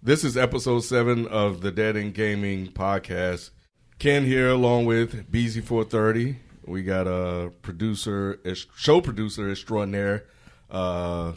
[0.00, 3.50] This is episode seven of the Dead End Gaming podcast.
[3.98, 6.36] Ken here, along with BZ430.
[6.64, 8.38] We got a producer,
[8.76, 10.26] show producer extraordinaire,
[10.70, 11.32] uh,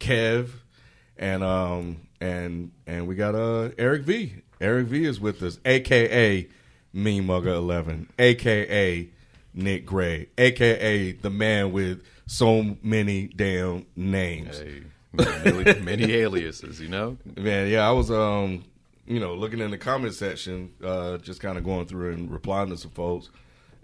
[0.00, 0.48] Kev,
[1.18, 4.36] and um, and and we got uh, Eric V.
[4.58, 6.48] Eric V is with us, aka
[6.94, 9.06] Mean Mugger Eleven, aka
[9.52, 14.60] Nick Gray, aka the man with so many damn names.
[14.60, 17.16] Hey, many, many aliases, you know.
[17.36, 18.64] Man, yeah, I was um,
[19.06, 22.68] you know, looking in the comment section, uh, just kind of going through and replying
[22.70, 23.30] to some folks,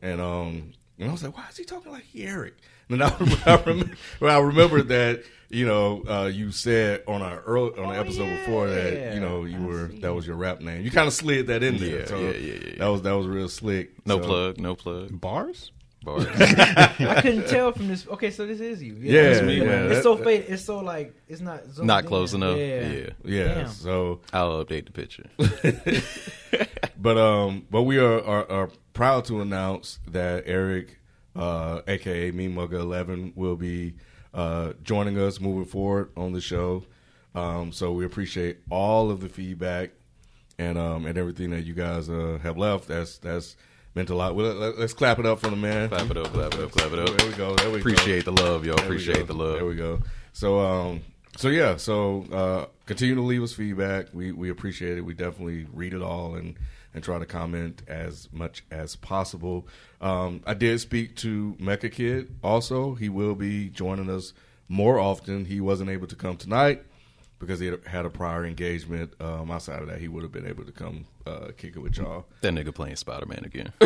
[0.03, 2.55] and um, and I was like, why is he talking like he Eric?
[2.91, 7.23] And then I, I, remember, well, I remembered that you know uh, you said on
[7.23, 10.61] our early on the episode before that you know you were that was your rap
[10.61, 10.85] name.
[10.85, 12.01] You kind of slid that in there.
[12.01, 12.75] Yeah, so yeah, yeah, yeah.
[12.81, 14.07] That was that was real slick.
[14.07, 15.19] No So- plug, no plug.
[15.19, 15.73] Bars?
[16.05, 16.27] Bars.
[16.39, 18.07] I couldn't tell from this.
[18.07, 18.97] Okay, so this is you.
[19.01, 19.57] Yeah, that's me.
[19.59, 20.45] yeah, It's that- so fade.
[20.49, 22.09] It's so like it's not zoomed Not in.
[22.09, 22.57] close enough.
[22.59, 22.87] Yeah.
[22.89, 23.09] Yeah.
[23.25, 23.67] Yeah.
[23.69, 25.27] So I'll update the picture.
[26.97, 30.99] But um, but we are, are are proud to announce that Eric,
[31.37, 33.95] uh, aka Me Mugger Eleven, will be
[34.33, 36.85] uh, joining us moving forward on the show.
[37.35, 39.91] Um, so we appreciate all of the feedback
[40.59, 42.89] and um and everything that you guys uh, have left.
[42.89, 43.57] That's that's
[43.95, 44.35] meant a lot.
[44.35, 45.89] Well, let, us clap it up for the man.
[45.89, 47.17] Clap it up, clap it up, clap it up.
[47.17, 47.55] There we go.
[47.55, 47.91] There we go.
[47.91, 48.75] Appreciate the love, yo.
[48.75, 49.55] There we Appreciate the love.
[49.55, 50.01] There we go.
[50.33, 51.03] So um
[51.37, 54.07] so yeah, so uh continue to leave us feedback.
[54.13, 55.03] We we appreciate it.
[55.03, 56.57] We definitely read it all and
[56.93, 59.67] and try to comment as much as possible.
[60.01, 62.95] Um I did speak to Mecha Kid also.
[62.95, 64.33] He will be joining us
[64.69, 65.45] more often.
[65.45, 66.85] He wasn't able to come tonight
[67.39, 69.13] because he had- had a prior engagement.
[69.21, 71.97] Um outside of that he would have been able to come uh kick it with
[71.97, 72.27] y'all.
[72.41, 73.73] That nigga playing Spider Man again.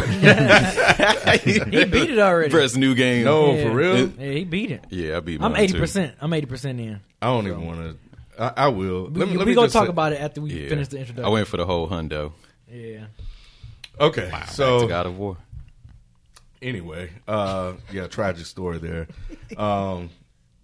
[1.45, 2.51] He beat it already.
[2.51, 3.25] Press new game.
[3.25, 3.63] No, Yeah.
[3.65, 4.09] for real?
[4.09, 4.85] Yeah, he beat it.
[4.91, 5.43] Yeah, I beat it.
[5.45, 6.15] I'm eighty percent.
[6.21, 7.01] I'm eighty percent in.
[7.23, 9.09] I don't even want to I, I will.
[9.09, 10.69] We, Let me, let we me gonna talk say- about it after we Yeah.
[10.69, 11.25] finish the introduction.
[11.25, 12.33] I went for the whole hundo.
[12.71, 13.07] Yeah.
[14.01, 14.31] Okay.
[14.31, 15.37] Back so to God of War.
[16.63, 19.07] anyway, uh, yeah, tragic story there.
[19.57, 20.11] Um,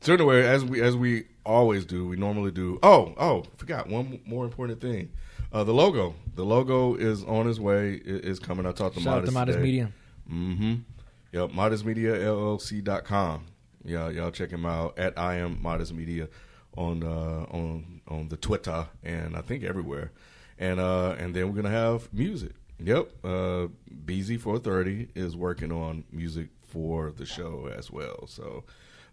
[0.02, 2.78] so anyway, as we as we always do, we normally do.
[2.82, 5.10] Oh, oh, forgot one more important thing.
[5.52, 6.14] Uh, the logo.
[6.34, 7.94] The logo is on its way.
[7.94, 8.66] It is coming.
[8.66, 9.64] I talked to Shout out to Modest today.
[9.64, 9.92] Media.
[10.30, 10.74] Mm-hmm.
[11.32, 13.44] Yep, modestmediallc.com.
[13.84, 16.28] Yeah, y'all check him out at I am Modest Media
[16.76, 20.12] on uh, on on the Twitter and I think everywhere.
[20.58, 22.52] And uh, and then we're gonna have music.
[22.80, 23.68] Yep, uh,
[24.04, 28.26] BZ430 is working on music for the show as well.
[28.26, 28.64] So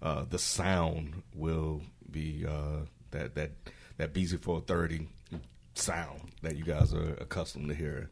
[0.01, 3.51] uh, the sound will be uh, that that
[3.97, 5.07] that BZ430
[5.73, 8.07] sound that you guys are accustomed to hearing.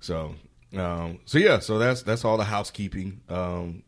[0.00, 0.34] So,
[0.76, 3.82] um, so yeah, so that's that's all the housekeeping um,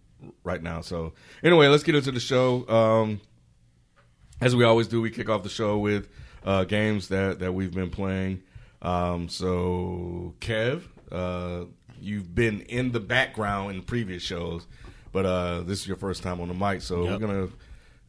[0.44, 0.80] right now.
[0.80, 2.68] So, anyway, let's get into the show.
[2.68, 3.20] Um,
[4.40, 6.08] as we always do, we kick off the show with
[6.44, 8.42] uh, games that that we've been playing.
[8.82, 11.66] Um, so, Kev, uh,
[12.00, 14.66] you've been in the background in previous shows,
[15.12, 17.48] but uh, this is your first time on the mic, so we're gonna.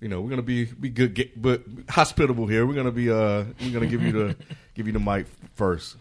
[0.04, 2.66] You know, we're gonna be be good, get, but hospitable here.
[2.68, 4.36] We're gonna be uh, we're gonna give you the
[4.76, 5.26] give you the mic
[5.56, 5.96] first.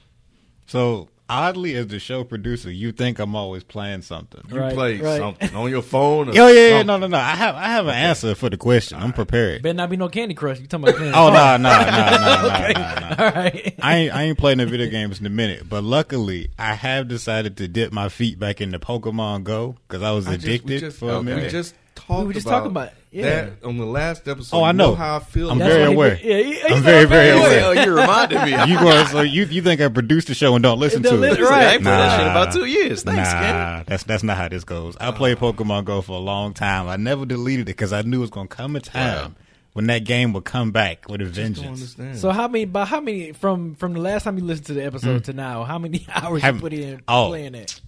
[0.66, 4.42] So oddly, as the show producer, you think I'm always playing something.
[4.50, 5.18] You Right, play right.
[5.18, 6.28] something on your phone.
[6.28, 6.86] Or Oh yeah, yeah, something.
[6.88, 7.16] no, no, no.
[7.16, 8.98] I have, I have an answer for the question.
[9.00, 9.62] I'm prepared.
[9.62, 10.58] Better not be no Candy Crush.
[10.60, 10.98] You talking about?
[10.98, 13.16] Candy Oh no, no, no, no, no, no, no.
[13.24, 13.74] All right.
[13.80, 17.06] I ain't, I ain't playing the video games in a minute, but luckily I have
[17.08, 20.80] decided to dip my feet back into Pokemon Go because I was I just- addicted
[20.80, 21.50] just, for a we minute.
[21.50, 22.20] just talked.
[22.20, 22.94] We were just about talking about it.
[23.10, 23.22] Yeah.
[23.44, 24.56] that on the last episode.
[24.56, 24.94] Oh, I You know.
[24.94, 25.50] how I feel.
[25.50, 26.14] I'm about very why aware.
[26.22, 27.46] Yeah, he- he's I'm not very, very aware.
[27.46, 27.60] aware.
[27.74, 28.50] Well, you reminded me.
[28.72, 31.18] you go, so you you think I produced the show and don't listen Don't to
[31.20, 31.46] listen- it?
[31.48, 31.66] right.
[31.66, 32.32] I ain't played that shit Nah.
[32.42, 33.02] about two years.
[33.02, 33.54] Thanks, Ken.
[33.54, 34.96] nah, that's that's not how this goes.
[34.98, 36.88] I played Pokemon Go for a long time.
[36.88, 39.36] I never deleted it because I knew it was gonna come a time Wow.
[39.74, 41.66] when that game would come back with a Don't vengeance.
[41.66, 42.16] understand.
[42.18, 42.64] So how many?
[42.64, 45.24] But how many from from the last time you listened to the episode mm.
[45.24, 45.64] to now?
[45.64, 47.28] How many hours Have- you put in oh.
[47.28, 47.78] playing it?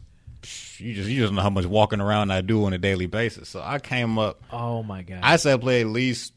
[0.79, 3.49] You just you just know how much walking around I do on a daily basis.
[3.49, 4.43] So I came up.
[4.53, 5.21] Oh my god!
[5.23, 6.33] I said I play at least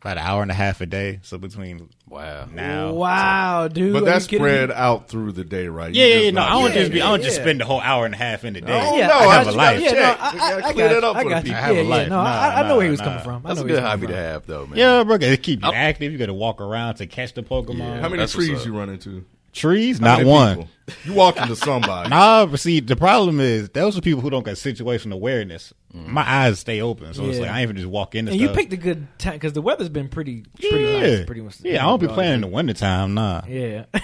[0.00, 1.20] about an hour and a half a day.
[1.22, 2.46] So between Wow.
[2.52, 3.92] now, Wow, dude.
[3.92, 4.50] But that's you kidding me?
[4.50, 5.92] spread out through the day, right?
[5.94, 7.66] Yeah, yeah, yeah, no, I don't Yeah, just be, I don't yeah, just spend the
[7.66, 8.80] whole hour and a half in the day.
[8.82, 9.60] Oh, Yeah, no, I I got just you.
[9.60, 10.00] gotta Yeah, no.
[10.00, 11.16] I, I, gotta I clear got that up.
[11.16, 11.52] I for the people.
[11.52, 11.90] I have Yeah, a yeah.
[11.90, 12.08] life.
[12.08, 13.42] No, Nah, I, I know where he was coming from.
[13.44, 14.78] I That's know a good hobby to have, though, man.
[14.78, 15.72] Yeah, bro, it keep you oh.
[15.74, 16.12] active.
[16.12, 18.00] You got to walk around to catch the Pokemon.
[18.00, 19.24] How many trees you run into?
[19.52, 20.66] Trees, not one.
[20.90, 21.10] People?
[21.12, 22.10] You walk into somebody.
[22.10, 25.72] Nah, but see, the problem is those are people who don't got situational awareness.
[25.92, 27.42] My eyes stay open, so it's Yeah.
[27.42, 28.56] like I ain't even just walk into And you stuff.
[28.58, 31.24] picked a good time because the weather's been pretty, pretty yeah, nice.
[31.24, 31.56] Pretty much.
[31.62, 31.84] yeah.
[31.84, 33.42] I don't be playing in the wintertime, nah.
[33.48, 33.86] Yeah.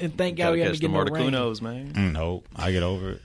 [0.00, 1.32] and thank God Gotta we haven't catch the getting no rain.
[1.32, 1.92] Marticunos, man.
[1.94, 3.22] Mm, Nope, I get over it.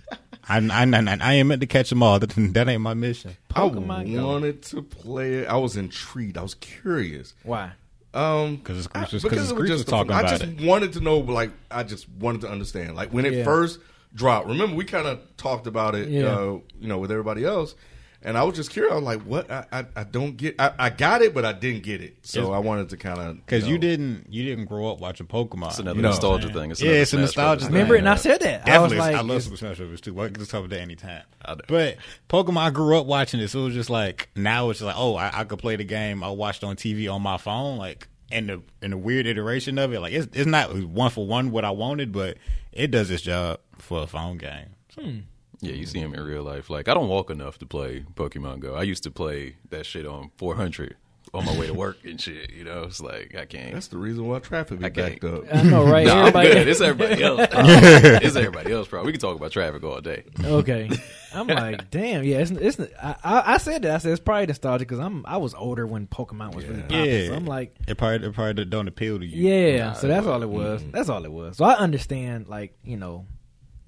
[0.48, 2.18] I, I, I, I ain't meant to catch them all.
[2.20, 3.36] That, that ain't my mission.
[3.50, 4.28] Pokemon I Go.
[4.28, 5.48] wanted to play it.
[5.48, 6.38] I was intrigued.
[6.38, 7.34] I was curious.
[7.44, 7.72] Why?
[8.14, 9.92] Um, 'Cause it's- I- it's just- 'cause because it's it was Grease just was the-
[9.92, 10.62] talking I just it.
[10.62, 13.44] wanted to know, like, I just wanted to understand, like, when it Yeah.
[13.44, 13.80] first
[14.16, 14.48] dropped.
[14.48, 16.26] Remember, we kind of talked about it, Yeah.
[16.36, 16.42] uh,
[16.80, 17.76] you know, with everybody else,
[18.22, 18.92] and I was just curious.
[18.92, 19.50] I was like, what?
[19.50, 20.56] I, I, I don't get.
[20.60, 22.18] I, I got it, but I didn't get it.
[22.24, 23.82] So It's- I wanted to kind of Because you, know.
[23.82, 25.68] didn't, you didn't grow up watching Pokemon.
[25.70, 26.72] It's another You know nostalgia what I'm thing.
[26.72, 27.74] It's Yeah, another it's a nostalgia Brothers thing.
[27.74, 28.00] Remember it?
[28.00, 28.68] And I said that.
[28.68, 30.02] I was Definitely, like, I, love it's- Super Smash Bros.
[30.02, 30.22] too.
[30.22, 31.24] I can just talk about that anytime.
[31.46, 31.56] I.
[31.68, 31.98] But
[32.30, 33.54] Pokemon, I grew up watching this.
[33.54, 36.24] So it was just like now it's like, oh, I, I could play the game
[36.24, 39.94] I watched on TV on my phone, like in the in the weird iteration of
[39.94, 40.00] it.
[40.02, 42.38] Like it's it's not one for one what I wanted, but
[42.72, 44.68] it does its job for a phone game.
[44.94, 45.20] So, hmm.
[45.62, 46.70] Yeah, you see him in real life.
[46.70, 48.76] Like I don't walk enough to play Pokemon Go.
[48.76, 50.96] I used to play that shit on 400
[51.32, 52.52] on my way to work and shit.
[52.54, 53.74] You know, it's like I can't.
[53.74, 55.44] That's the reason why traffic be I backed up.
[55.54, 56.08] I know, right?
[56.08, 56.68] Nah, I'm Everybody- good.
[56.70, 57.40] It's everybody else.
[57.52, 59.04] it's everybody else, bro.
[59.04, 60.24] We can talk about traffic all day.
[60.44, 60.90] Okay,
[61.36, 62.38] I'm like, damn, yeah.
[62.40, 63.96] It's, it's I, I I said that.
[63.96, 67.06] I said it's probably nostalgic because I'm I was older when Pokemon was really popping.
[67.06, 69.50] yeah, So I'm like, it probably it probably don't appeal to you.
[69.50, 69.88] yeah.
[69.90, 70.82] Nah, so that's all it was.
[70.82, 70.92] Mm-hmm.
[70.92, 71.58] That's all it was.
[71.58, 73.28] So I understand, like you know,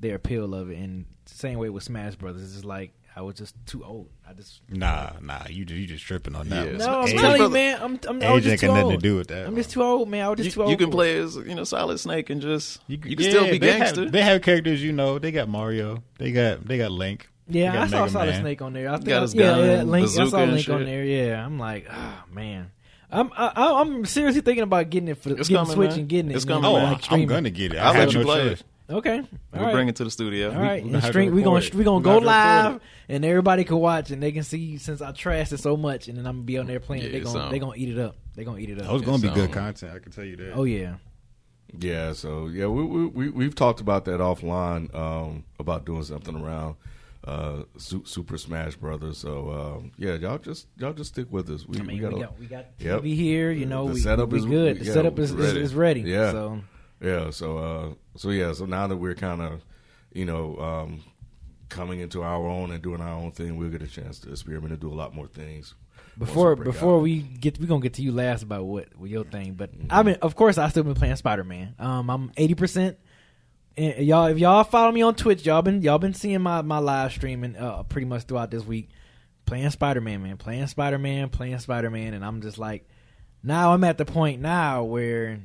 [0.01, 0.77] their appeal of it.
[0.77, 4.09] And same way with Smash Brothers, it's just like I was just too old.
[4.27, 6.65] I just Nah, nah, you just you just tripping on that.
[6.71, 7.01] Yeah, no.
[7.01, 7.79] I'm Age- telling you, man.
[7.81, 8.93] I'm I'm I was Age just ain't too got nothing old.
[8.93, 9.47] to do with that.
[9.47, 10.25] I'm just too old, man.
[10.25, 10.71] I was just You, too old.
[10.71, 13.51] you can play as you know Solid Snake and just you, can yeah, still be
[13.51, 14.03] they gangster.
[14.03, 15.19] Have, they have characters, you know.
[15.19, 16.03] They got Mario.
[16.17, 17.27] They got they got Link.
[17.47, 18.41] Yeah, They I saw Mega Solid Man.
[18.41, 18.87] Snake on there.
[18.89, 20.07] I think, Got his yeah, gun, yeah, Link.
[20.07, 21.03] I saw and Link on there.
[21.03, 22.71] Yeah, I'm like, oh man,
[23.11, 25.89] I'm I, I- I'm seriously thinking about getting it for the It's getting coming, Switch
[25.89, 25.99] man.
[25.99, 26.35] and getting it.
[26.37, 27.27] It's you know, coming, Oh, like I'm streaming.
[27.27, 27.77] gonna get it.
[27.79, 28.59] I'll I have let no you play choice.
[28.61, 28.65] it.
[28.91, 29.71] Okay, all We'll right.
[29.73, 30.51] bring it to the studio.
[30.53, 31.77] All right, we and have to stream, we gonna record it.
[31.77, 32.21] we gonna We go have
[32.65, 35.77] to live, and everybody can watch, and they can see since I trashed it so
[35.77, 37.03] much, and then I'm gonna be on there playing.
[37.03, 38.15] Yeah, they gonna so- they gonna eat it up.
[38.35, 38.93] They gonna eat it That up.
[38.93, 39.93] was gonna be It's, good content.
[39.95, 40.53] I can tell you that.
[40.53, 40.95] Oh yeah,
[41.79, 46.35] Yeah, so yeah, we we, we we've talked about that offline um, about doing something
[46.35, 46.75] around
[47.23, 49.17] uh, Super Smash Brothers.
[49.19, 51.65] So um, yeah, y'all just y'all just stick with us.
[51.65, 53.01] We, I mean, we gotta- got we got Yep.
[53.03, 53.51] TV here.
[53.51, 54.79] You know, The we, setup we is- good.
[54.79, 55.59] The yeah, setup is, is ready.
[55.61, 56.01] is ready.
[56.01, 56.31] Yeah.
[56.31, 56.61] So
[57.01, 59.61] Yeah, so uh so yeah, so now that we're kind of,
[60.13, 61.03] you know, um
[61.69, 64.73] coming into our own and doing our own thing, we'll get a chance to experiment
[64.73, 65.73] and do a lot more things.
[66.17, 67.01] before we before out.
[67.01, 70.03] we get we gonna get to you last about what, what your thing, but I
[70.03, 71.75] mean, of course, I still been playing Spider Man.
[71.79, 72.97] Um, I'm eighty percent.
[73.77, 77.13] Y'all, if y'all follow me on Twitch, y'all been y'all been seeing my my live
[77.13, 78.89] streaming uh, pretty much throughout this week,
[79.45, 82.87] playing Spider Man, man, playing Spider Man, playing Spider Man, and I'm just like,
[83.41, 85.39] now I'm at the point now where,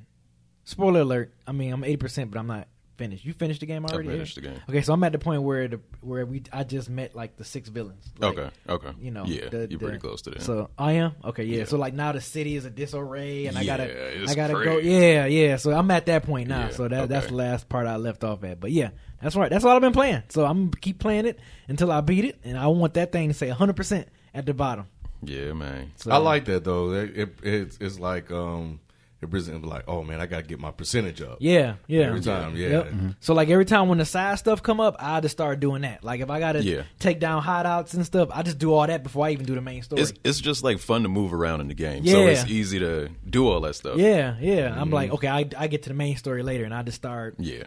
[0.66, 1.32] spoiler alert.
[1.46, 2.68] I mean, I'm eighty percent, but I'm not
[2.98, 3.24] finished.
[3.26, 3.94] You finished the game already?
[3.94, 4.18] I already?
[4.18, 4.58] finished the game.
[4.70, 7.44] Okay, so I'm at the point where the where we I just met like the
[7.44, 8.04] six villains.
[8.18, 8.90] Like, Okay, okay.
[8.98, 10.42] you know, yeah, the- you're the- pretty close to that.
[10.42, 11.44] So I am okay.
[11.44, 11.58] Yeah.
[11.58, 11.64] Yeah.
[11.66, 14.52] So like now the city is a disarray, and I Yeah, gotta, it's I gotta
[14.54, 14.78] go.
[14.78, 15.56] Yeah, yeah.
[15.56, 16.66] So I'm at that point now.
[16.66, 18.60] Yeah, so that that's the last part I left off at.
[18.60, 18.90] But yeah,
[19.22, 19.50] that's right.
[19.50, 20.22] That's all I've been playing.
[20.30, 23.28] So I'm gonna keep playing it until I beat it, and I want that thing
[23.28, 24.86] to say 100 percent at the bottom.
[25.22, 25.92] yeah, man.
[25.96, 26.92] So, I like that though.
[26.92, 28.80] It, it it's, it's like um
[29.26, 31.38] it presents like, oh man, I got to get my percentage up.
[31.40, 32.04] Yeah, yeah.
[32.04, 32.68] Every time, yeah.
[32.68, 32.86] Yep.
[33.20, 36.02] So like every time when the side stuff come up, I just start doing that.
[36.02, 36.82] Like if I gotta Yeah.
[36.98, 39.60] take down hideouts and stuff, I just do all that before I even do the
[39.60, 40.02] main story.
[40.02, 42.06] It's it's just like fun to move around in the game.
[42.06, 43.98] So it's easy to do all that stuff.
[43.98, 44.72] yeah, yeah.
[44.72, 44.94] I'm Mm-hmm.
[44.94, 47.64] like, okay, I I get to the main story later, and I just start Yeah.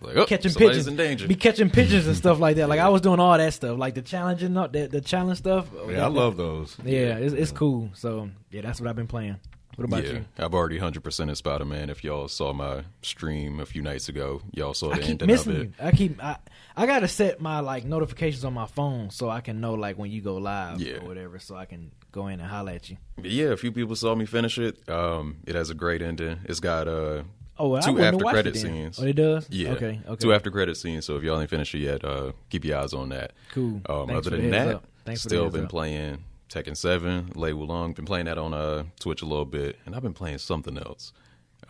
[0.00, 1.28] Like oh, catching somebody's pigeons, in danger.
[1.28, 2.68] be catching pigeons and stuff like that.
[2.68, 5.68] Like I was doing all that stuff, like the challenging, the, the challenge stuff.
[5.88, 6.76] Yeah, I love those.
[6.84, 7.88] Yeah, it's, it's cool.
[7.94, 9.36] So yeah, that's what I've been playing.
[9.76, 10.24] What about yeah, you?
[10.38, 11.88] I've already hundred percent in Spider Man.
[11.88, 15.30] If y'all saw my stream a few nights ago, y'all saw I the keep ending
[15.38, 15.54] of it.
[15.62, 15.72] you.
[15.80, 16.36] I keep I
[16.76, 20.10] I gotta set my like notifications on my phone so I can know like when
[20.10, 20.96] you go live Yeah.
[20.96, 22.98] or whatever, so I can go in and holler at you.
[23.16, 24.86] But yeah, a few people saw me finish it.
[24.88, 26.40] Um, it has a great ending.
[26.44, 27.22] It's got uh,
[27.58, 28.98] Oh, well, two after credit scenes.
[28.98, 29.48] Oh, it does.
[29.50, 29.70] Yeah.
[29.72, 30.00] Okay.
[30.06, 30.16] Okay.
[30.16, 31.04] Two after credit scenes.
[31.06, 33.32] So if y'all ain't finished it yet, uh, keep your eyes on that.
[33.52, 33.80] Cool.
[33.86, 34.82] Um, Thanks other than that,
[35.18, 35.70] still been up.
[35.70, 37.94] playing Tekken Seven, Lei Wulong.
[37.94, 41.12] Been playing that on uh, Twitch a little bit, and I've been playing something else.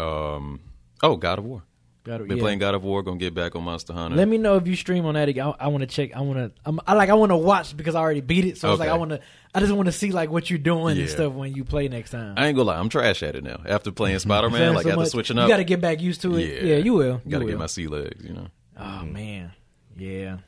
[0.00, 0.60] Um,
[1.02, 1.62] oh, God of War.
[2.04, 2.42] God, Been yeah.
[2.42, 3.00] playing God of War.
[3.04, 4.16] Gonna get back on Monster Hunter.
[4.16, 5.28] Let me know if you stream on that.
[5.28, 5.46] again.
[5.46, 6.16] I, I want to check.
[6.16, 6.50] I want to.
[6.66, 7.10] I'm, like.
[7.10, 8.58] I want to watch because I already beat it.
[8.58, 9.20] So it's like I want to.
[9.54, 12.10] I just want to see like what you're doing and stuff when you play next
[12.10, 12.34] time.
[12.36, 12.78] I ain't gonna lie.
[12.78, 13.60] I'm trash at it now.
[13.64, 16.00] After playing Spider Man, like so after much, switching up, you got to get back
[16.00, 16.64] used to it.
[16.64, 17.20] Yeah, yeah you will.
[17.24, 17.52] You Got to will.
[17.52, 18.24] get my sea legs.
[18.24, 18.48] You know.
[18.76, 19.52] Oh man,
[19.96, 20.38] yeah.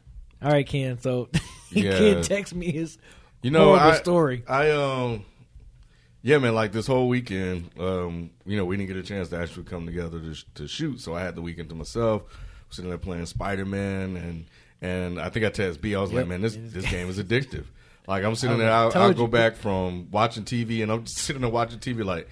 [0.43, 0.99] All right, Ken.
[0.99, 1.29] So
[1.71, 1.99] Yeah.
[1.99, 2.99] Ken text me his
[3.45, 4.43] You know, horrible I, story.
[4.49, 5.25] I um,
[6.23, 6.55] yeah, man.
[6.55, 9.85] Like this whole weekend, um, you know, we didn't get a chance to actually come
[9.85, 12.23] together to, sh- to shoot, so I had the weekend to myself.
[12.71, 14.47] Sitting there playing Spider Man, and
[14.81, 15.95] and I think I texted B.
[15.95, 16.21] I was Yep.
[16.21, 17.67] like, man, this this game is addictive.
[18.09, 21.43] Like I'm sitting there, I'll, I'll go back from watching TV, and I'm just sitting
[21.43, 22.29] there watching TV, like,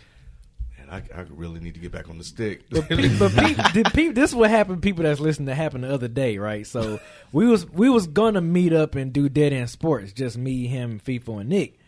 [0.92, 2.68] I, I really need to get back on the stick.
[2.70, 4.82] But, pe- but pe- pe- this is what happened.
[4.82, 6.66] People that's listening to happened the other day, right?
[6.66, 7.00] So
[7.32, 11.00] we was we was gonna meet up and do dead end sports, just me, him,
[11.00, 11.78] FIFO, and Nick.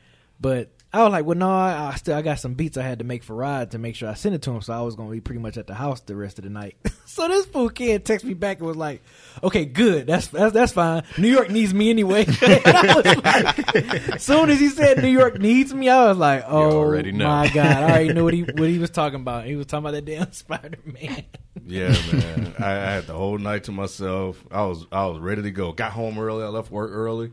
[0.40, 3.00] But I was like, well, no, I, I still I got some beats I had
[3.00, 4.60] to make for Rod to make sure I sent it to him.
[4.62, 6.76] So I was gonna be pretty much at the house the rest of the night.
[7.04, 9.02] so this fool kid texted me back and was like,
[9.42, 11.02] okay, good, that's that's, that's fine.
[11.18, 12.24] New York needs me anyway.
[12.44, 16.44] And I was like, soon as he said New York needs me, I was like,
[16.46, 19.46] oh my god, I already knew what he what he was talking about.
[19.46, 21.24] He was talking about that damn Spider Man.
[21.66, 22.54] Yeah, man.
[22.60, 24.44] I, I had the whole night to myself.
[24.52, 25.72] I was I was ready to go.
[25.72, 26.44] Got home early.
[26.44, 27.32] I left work early.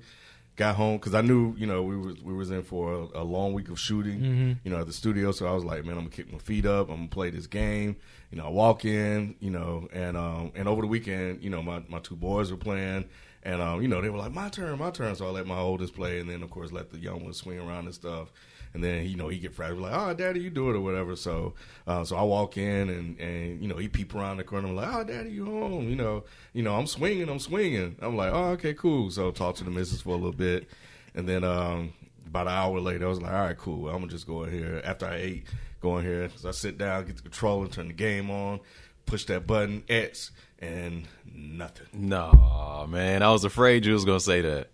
[0.62, 3.24] Got home because I knew you know we was we was in for a, a
[3.24, 4.60] long week of shooting.
[4.64, 6.68] You know at the studio, so I was like, man, I'm gonna kick my feet
[6.68, 6.90] up.
[6.92, 7.96] I'm gonna play this game.
[8.30, 9.34] You know, I walk in.
[9.40, 12.58] You know, and um and over the weekend, you know, my my two boys were
[12.58, 13.06] playing.
[13.42, 15.58] And um, you know, they were like, "My turn, my turn." So I let my
[15.58, 18.32] oldest play, and then of course let the young one swing around and stuff.
[18.74, 21.16] And then you know he get frustrated like, "Oh, daddy, you do it or whatever."
[21.18, 21.54] So,
[21.88, 24.68] uh, so I walk in and and you know he peep around the corner.
[24.70, 26.24] I'm like, "Oh, daddy, you home?" You know,
[26.54, 27.98] you know I'm swinging, I'm swinging.
[28.02, 30.70] I'm like, "Oh, okay, cool." So talk to the missus for a little bit,
[31.16, 31.92] and then um,
[32.26, 33.90] about an hour later, I was like, "All right, cool.
[33.90, 35.48] I'm gonna just go in here after I ate,
[35.82, 38.62] go in here." So I sit down, get the controller, turn the game on,
[39.06, 43.22] push that button X, and nothing, No, man.
[43.22, 44.70] I was afraid you was gonna say that.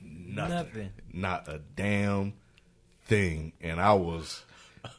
[0.00, 0.90] nothing, Nothing.
[1.12, 2.32] not a damn
[3.06, 4.42] thing, and I was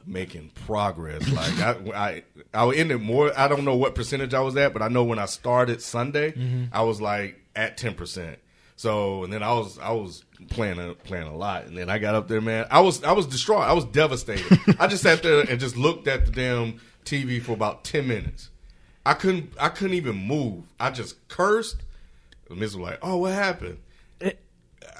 [0.06, 1.28] making progress.
[1.30, 2.24] Like I, I,
[2.54, 3.32] I was in it more.
[3.38, 6.34] I don't know what percentage I was at, but I know when I started Sunday,
[6.72, 8.40] I was like at ten percent.
[8.76, 11.98] So and then I was I was playing a, playing a lot, and then I
[11.98, 12.68] got up there, man.
[12.70, 13.64] I was I was distraught.
[13.64, 14.60] I was devastated.
[14.80, 18.50] I just sat there and just looked at the damn TV for about ten minutes.
[19.06, 20.66] I couldn't I couldn't even move.
[20.80, 21.78] I just cursed.
[22.50, 23.80] The miss was like, "Oh, what happened?"
[24.22, 24.34] Eh.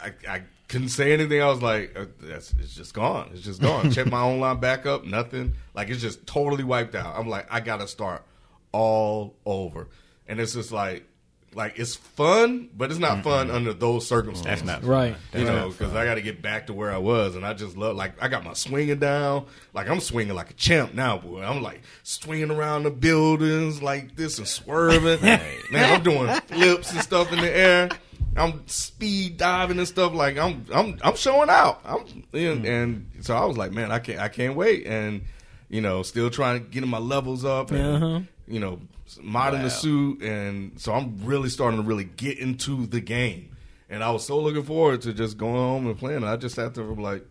[0.02, 1.42] I, I couldn't say anything.
[1.42, 3.30] I was like, uh, that's, it's just gone.
[3.34, 3.92] It's just gone.
[3.92, 5.54] Check my online backup, nothing.
[5.74, 7.16] Like it's just totally wiped out.
[7.18, 8.24] I'm like, I gotta start
[8.72, 9.88] all over.
[10.28, 11.06] And it's just like,
[11.54, 14.68] like it's fun, but it's not fun under those circumstances.
[14.68, 15.16] That's not Right.
[15.34, 17.76] You know, because I got to get back to where I was, and I just
[17.78, 21.42] love like I got my swinging down, like I'm swinging like a champ now, boy.
[21.42, 25.22] I'm like swinging around the buildings like this and swerving.
[25.72, 27.90] Man, I'm doing flips and stuff in the air.
[28.38, 30.14] I'm speed diving and stuff.
[30.14, 31.82] Like I'm, I'm, I'm showing out.
[31.86, 34.86] I'm, and, and so I was like, man, I can't, I can't wait.
[34.86, 35.24] And
[35.70, 38.20] you know, still trying to get my levels up, and Uh-huh.
[38.48, 38.80] you know,
[39.20, 43.56] modding the suit, and so I'm really starting to really get into the game.
[43.90, 46.24] And I was so looking forward to just going home and playing.
[46.24, 47.26] I just sat there for like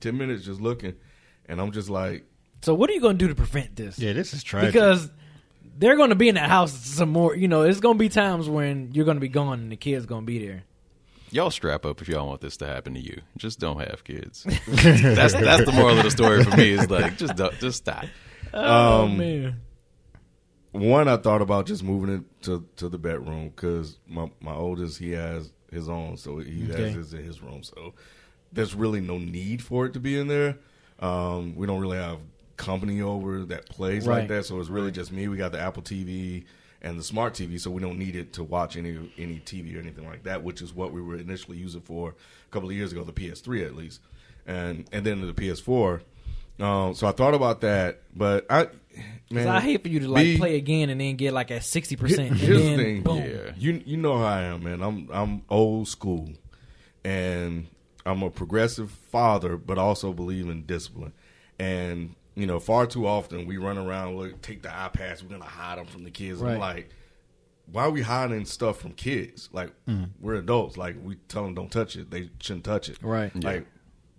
[0.00, 0.94] ten minutes just looking,
[1.46, 2.24] and I'm just like,
[2.62, 3.98] So what are you going to do to prevent this?
[3.98, 4.72] Yeah, this is tragic.
[4.72, 5.10] because
[5.78, 7.34] they're going to be in that house some more.
[7.34, 9.76] You know, it's going to be times when you're going to be gone and the
[9.76, 10.64] kid's going to be there.
[11.30, 13.22] Y'all strap up if y'all want this to happen to you.
[13.38, 14.42] Just don't have kids.
[14.66, 16.70] that's that's the moral of the story for me.
[16.72, 18.04] Is like just don't, just stop.
[18.52, 19.60] Oh Um, man,
[20.72, 24.98] one I thought about just moving it to to the bedroom because my my oldest
[24.98, 26.82] he has his own, so he Okay.
[26.88, 27.62] has his in his room.
[27.62, 27.94] So
[28.52, 30.58] there's really no need for it to be in there.
[30.98, 32.18] Um, we don't really have
[32.64, 34.20] company over that plays Right.
[34.20, 35.28] like that, so it's really just me.
[35.28, 36.44] We got the Apple TV
[36.80, 39.80] and the smart TV, so we don't need it to watch any any TV or
[39.80, 42.92] anything like that, which is what we were initially using for a couple of years
[42.92, 44.00] ago, the PS3 at least,
[44.46, 46.00] and and then the PS4.
[46.60, 48.68] Um, so I thought about that, but I
[49.30, 51.64] man, I hate for you to like B- play again and then get like at
[51.64, 52.34] sixty percent.
[52.36, 53.16] Here's and then, the thing, boom.
[53.18, 53.52] Yeah.
[53.56, 54.82] You you know how I am, man.
[54.82, 56.28] I'm I'm old school,
[57.04, 57.66] and
[58.04, 61.12] I'm a progressive father, but also believe in discipline.
[61.58, 65.44] And you know, far too often we run around, look, take the iPads, we're gonna
[65.44, 66.40] hide them from the kids.
[66.40, 66.54] Right.
[66.54, 66.90] I'm like,
[67.70, 69.48] why are we hiding stuff from kids?
[69.52, 70.08] Like mm.
[70.20, 70.76] we're adults.
[70.76, 72.98] Like we tell them don't touch it, they shouldn't touch it.
[73.02, 73.34] Right.
[73.42, 73.66] Like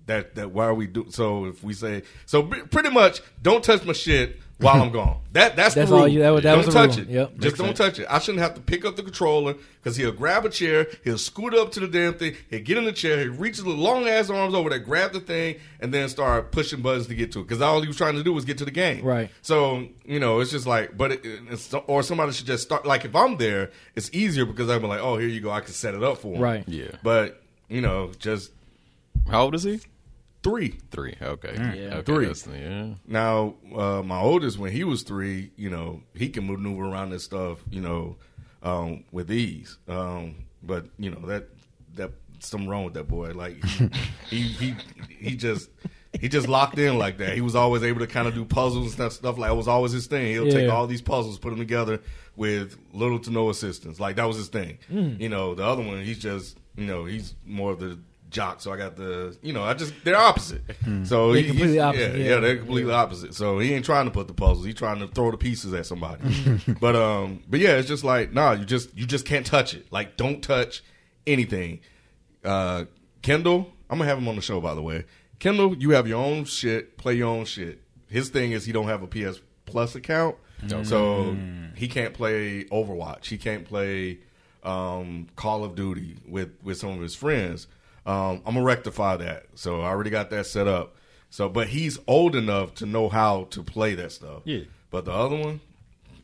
[0.05, 0.35] that.
[0.35, 1.07] That why are we do?
[1.09, 5.19] So if we say so, pretty much don't touch my shit, while I'm gone.
[5.33, 6.03] That that's, That's the rule.
[6.03, 6.99] all you- that that don't was touch rule.
[7.07, 7.09] it.
[7.09, 7.37] Yep.
[7.39, 8.07] Just don't touch it.
[8.09, 11.53] I shouldn't have to pick up the controller because he'll grab a chair, he'll scoot
[11.53, 14.29] up to the damn thing, he'll get in the chair, he reaches the long ass
[14.29, 17.43] arms over there, grab the thing, and then start pushing buttons to get to it.
[17.43, 19.03] Because all he was trying to do was get to the game.
[19.03, 19.29] Right.
[19.41, 22.85] So you know, it's just like, but it, it's, or somebody should just start.
[22.85, 25.73] Like if I'm there, it's easier because I'm like, oh, here you go, I can
[25.73, 26.41] set it up for him.
[26.41, 26.63] Right.
[26.67, 26.91] Yeah.
[27.01, 28.51] But you know, just
[29.29, 29.81] How old is he?
[30.43, 30.79] Three.
[30.91, 31.15] Three.
[31.21, 31.53] Okay.
[31.57, 31.95] Yeah.
[31.95, 32.25] Okay, Three.
[32.25, 32.93] that's- Yeah.
[33.07, 37.23] Now, uh, my oldest, when he was three, you know, he can maneuver around this
[37.23, 38.17] stuff, you know,
[38.61, 39.77] um, with ease.
[39.87, 41.49] Um, but you know that
[41.95, 43.31] that something wrong with that boy.
[43.33, 43.63] Like
[44.29, 44.75] he he
[45.09, 45.69] he just
[46.19, 47.33] he just locked in like that.
[47.33, 49.13] He was always able to kind of do puzzles and stuff.
[49.13, 50.27] Stuff like it was always his thing.
[50.27, 51.99] He'll take all these puzzles, put them together
[52.35, 53.99] with little to no assistance.
[53.99, 54.77] Like that was his thing.
[54.91, 55.19] Mm.
[55.19, 57.99] You know, the other one, he's just you know he's more of the
[58.33, 58.59] jock.
[58.59, 60.61] So I got the you know I just they're opposite.
[61.05, 62.33] So They're he- completely opposite, Yeah, yeah.
[62.35, 63.33] yeah, they're completely opposite.
[63.33, 64.65] So he ain't trying to put the puzzles.
[64.65, 66.23] He's trying to throw the pieces at somebody.
[66.81, 69.87] but um, but yeah, it's just like nah, you just you just can't touch it.
[69.91, 70.83] Like don't touch
[71.25, 71.79] anything.
[72.43, 72.85] Uh,
[73.21, 75.05] Kendall, I'm gonna have him on the show by the way.
[75.39, 76.97] Kendall, you have your own shit.
[76.97, 77.81] Play your own shit.
[78.09, 80.35] His thing is he don't have a PS Plus account,
[80.83, 81.35] so
[81.75, 83.25] he can't play Overwatch.
[83.25, 84.19] He can't play
[84.63, 87.67] um, Call of Duty with with some of his friends.
[88.05, 89.45] Um, I'm gonna rectify that.
[89.55, 90.95] So I already got that set up.
[91.29, 94.43] So, but he's old enough to know how to play that stuff.
[94.45, 94.61] Yeah.
[94.91, 95.61] But the other one,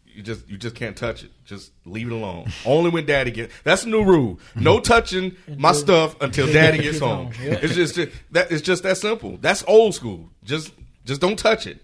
[0.05, 1.31] you just you just can't touch it.
[1.45, 2.51] Just leave it alone.
[2.65, 3.53] Only when daddy gets.
[3.63, 4.39] That's a new rule.
[4.55, 7.31] No touching my stuff until daddy gets home.
[7.39, 7.95] It's just
[8.31, 8.51] that.
[8.51, 9.37] It's just that simple.
[9.41, 10.29] That's old school.
[10.43, 10.73] Just
[11.05, 11.83] just don't touch it.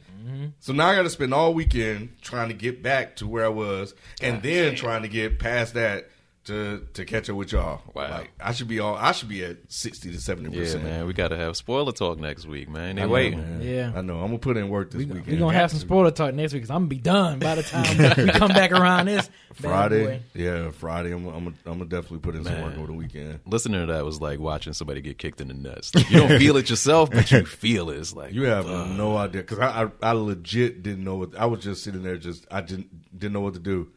[0.59, 3.49] So now I got to spend all weekend trying to get back to where I
[3.49, 6.09] was, and then trying to get past that
[6.45, 7.81] to to catch up with y'all.
[7.93, 8.09] Wow.
[8.09, 8.95] Like I should be all.
[8.95, 10.83] I should be at sixty to seventy Yeah, percent.
[10.83, 11.05] man.
[11.07, 12.95] We got to have spoiler talk next week, man.
[12.95, 13.39] They I waiting.
[13.39, 13.61] man.
[13.61, 13.91] Yeah.
[13.95, 14.15] I know.
[14.19, 15.27] I'm gonna put in work this weekend.
[15.27, 17.63] We're gonna have some spoiler talk next week because I'm gonna be done by the
[17.63, 20.05] time we come back around this Friday.
[20.05, 20.21] boy.
[20.33, 21.11] Yeah, Friday.
[21.13, 21.25] I'm.
[21.27, 21.47] I'm.
[21.47, 23.39] I'm gonna definitely put in some work over the weekend.
[23.45, 25.93] Listening to that was like watching somebody get kicked in the nuts.
[25.95, 27.97] Like, you don't feel it yourself, but you feel it.
[27.97, 31.45] It's like You have no idea because I, I I legit didn't know what I
[31.45, 33.87] was just sitting there just I didn't didn't know what to do.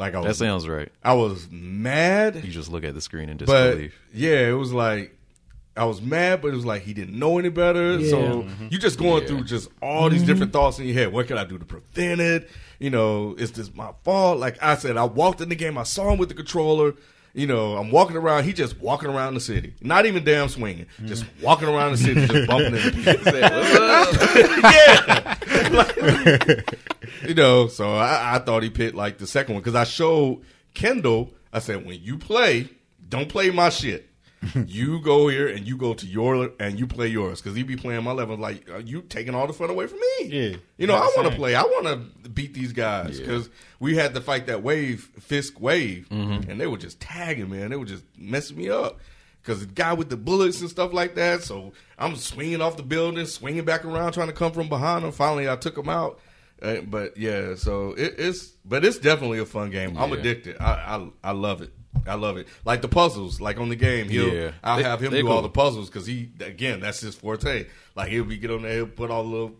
[0.00, 0.90] Like I that sounds right.
[1.04, 4.00] I was mad, You just look at the screen in but disbelief.
[4.14, 5.14] yeah, it was like
[5.76, 7.98] I was mad, but it was like he didn't know any better.
[7.98, 8.08] Yeah.
[8.08, 8.68] So mm-hmm.
[8.70, 9.28] you just going Yeah.
[9.28, 10.26] through just all these mm-hmm.
[10.26, 11.12] different thoughts in your head.
[11.12, 12.48] What can I do to prevent it?
[12.78, 14.38] You know, is this my fault?
[14.38, 15.76] Like I said, I walked in the game.
[15.76, 16.94] I saw him with the controller.
[17.32, 18.42] You know, I'm walking around.
[18.44, 22.26] He just walking around the city, not even damn swinging, just walking around the city,
[22.26, 23.32] just bumping into people.
[24.70, 25.36] yeah,
[25.70, 26.76] Like,
[27.28, 27.68] you know.
[27.68, 30.42] So I, I thought he picked like the second one because I showed
[30.74, 31.32] Kendall.
[31.52, 32.68] I said, when you play,
[33.08, 34.09] don't play my shit.
[34.66, 37.76] you go here and you go to your and you play yours because he be
[37.76, 38.36] playing my level.
[38.36, 40.24] Like are you taking all the fun away from me?
[40.26, 40.56] Yeah.
[40.78, 41.54] you know I want to play.
[41.54, 41.86] I want
[42.24, 43.50] to beat these guys because
[43.80, 47.70] we had to fight that wave Fisk wave, and they were just tagging man.
[47.70, 48.98] They were just messing me up
[49.42, 51.42] because the guy with the bullets and stuff like that.
[51.42, 55.12] So I'm swinging off the building, swinging back around, trying to come from behind him.
[55.12, 56.18] Finally, I took him out.
[56.62, 59.96] Uh, but yeah, so it, it's but it's definitely a fun game.
[59.98, 60.16] I'm Yeah.
[60.18, 60.56] addicted.
[60.60, 60.72] I,
[61.24, 61.72] I I love it.
[62.06, 62.48] I love it.
[62.64, 64.50] Like the puzzles, like on the game, he'll Yeah.
[64.62, 67.66] I'll They- have him they do all the puzzles because he again that's his forte.
[67.96, 69.56] Like he'll be get on there, he'll put all the little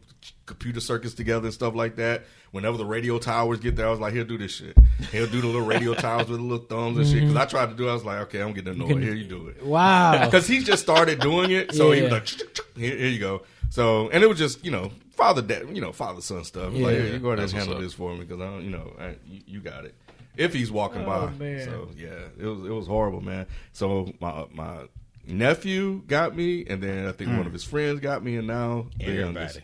[0.47, 2.25] computer circuits together and stuff like that.
[2.53, 4.77] Whenever the radio towers get there, I was like, he'll do this shit.
[5.13, 7.21] He'll do the little radio towers with the little thumbs and shit.
[7.21, 7.91] Because I tried to do, it.
[7.91, 9.03] I was like, okay, I'm getting annoyed.
[9.03, 9.65] Here you do it.
[9.65, 10.25] Wow.
[10.25, 12.29] Because he just started doing it, so he was like,
[12.77, 13.43] here, here you go.
[13.71, 16.73] So and it was just you know father dad you know father son stuff.
[16.73, 17.03] Like Yeah.
[17.03, 17.83] here, you go ahead and That's what's handle up.
[17.83, 19.95] this for me because I don't you know I, you, you got it.
[20.37, 21.65] If he's walking Oh, by, man.
[21.65, 23.47] so yeah, it was it was horrible, man.
[23.73, 24.85] So my my
[25.27, 28.87] nephew got me, and then I think one of his friends got me, and now
[28.99, 29.21] the Everybody.
[29.35, 29.61] youngest.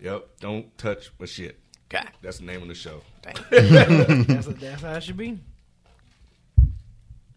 [0.00, 1.58] Yep, don't touch my shit.
[1.88, 2.08] God.
[2.22, 3.00] That's the name of the show.
[3.50, 5.38] that's, that's how it should be.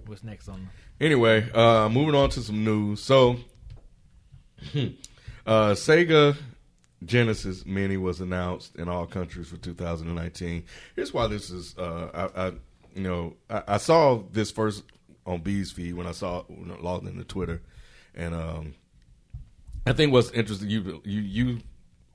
[0.06, 0.70] What's next on?
[1.00, 3.02] Anyway, uh, moving on to some news.
[3.02, 3.38] So,
[4.76, 6.36] uh, Sega
[7.04, 10.64] Genesis Mini was announced in all countries for 2019.
[10.96, 11.78] Here's why this is.
[11.78, 12.52] Uh, I, I,
[12.94, 14.84] you know, I, I saw this first
[15.26, 17.62] on B's feed when I saw when I logged into Twitter,
[18.16, 18.74] and um,
[19.86, 20.70] I think what's interesting.
[20.70, 21.60] You you you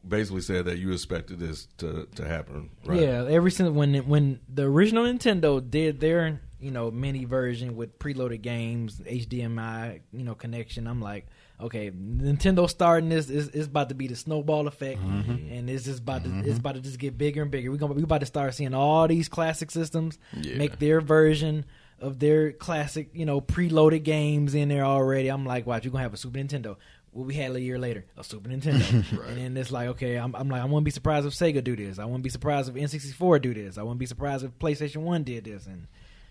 [0.07, 2.70] basically said that you expected this to to happen.
[2.85, 3.01] Right?
[3.01, 7.99] Yeah, ever since when when the original Nintendo did their you know mini version with
[7.99, 11.27] preloaded games, HDMI you know connection, I'm like,
[11.61, 15.53] okay, Nintendo starting this is is about to be the snowball effect, mm-hmm.
[15.53, 16.57] and it's just about to it's mm-hmm.
[16.59, 17.71] about to just get bigger and bigger.
[17.71, 20.57] We gonna we about to start seeing all these classic systems Yeah.
[20.57, 21.64] make their version
[22.01, 25.29] of their classic you know preloaded games in there already.
[25.29, 26.77] I'm like, watch, you're gonna have a Super Nintendo.
[27.12, 29.05] what we had a year later, a Super Nintendo.
[29.29, 31.77] And then it's like, okay, I'm, I'm like, I wouldn't be surprised if Sega do
[31.77, 32.01] this.
[32.01, 33.79] I wouldn't be surprised if N64 do this.
[33.79, 35.67] I wouldn't be surprised if PlayStation One did this.
[35.67, 35.87] And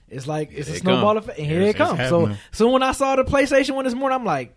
[0.10, 1.18] it's like it's Here a it snowball come.
[1.24, 1.40] effect.
[1.40, 2.10] And here It's- it comes.
[2.10, 4.56] So so when I saw the PlayStation One this morning, I'm like,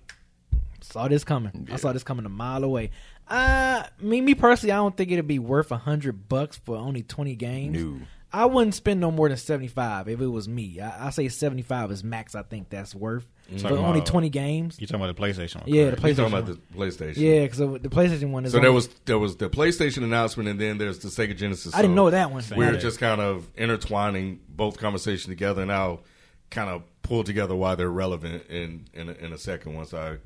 [0.96, 1.68] saw this coming.
[1.70, 2.90] I saw this coming a mile away.
[3.28, 7.02] Uh, me me personally, I don't think it'd be worth a hundred bucks for only
[7.02, 7.76] twenty games.
[7.78, 7.98] No.
[8.32, 10.80] I wouldn't spend no more than seventy five if it was me.
[10.80, 12.35] I, I say seventy five is max.
[12.35, 14.76] I think that's worth for Talking only about- twenty games.
[14.80, 15.56] You talking about the PlayStation?
[15.56, 16.18] One, Yeah, the correct?
[16.18, 16.30] You're PlayStation.
[16.30, 16.61] talking about one.
[16.70, 17.16] the PlayStation.
[17.16, 18.52] Yeah, because the PlayStation one is.
[18.52, 21.74] So there was there was the PlayStation announcement, and then there's the Sega Genesis.
[21.74, 22.42] I didn't So know that one.
[22.56, 22.78] We were Yeah.
[22.78, 26.02] just kind of intertwining both conversation together, and I'll
[26.50, 30.18] kind of pull together why they're relevant in in a, in a second once I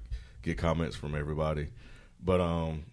[0.42, 1.68] get comments from everybody.
[2.22, 2.84] But um,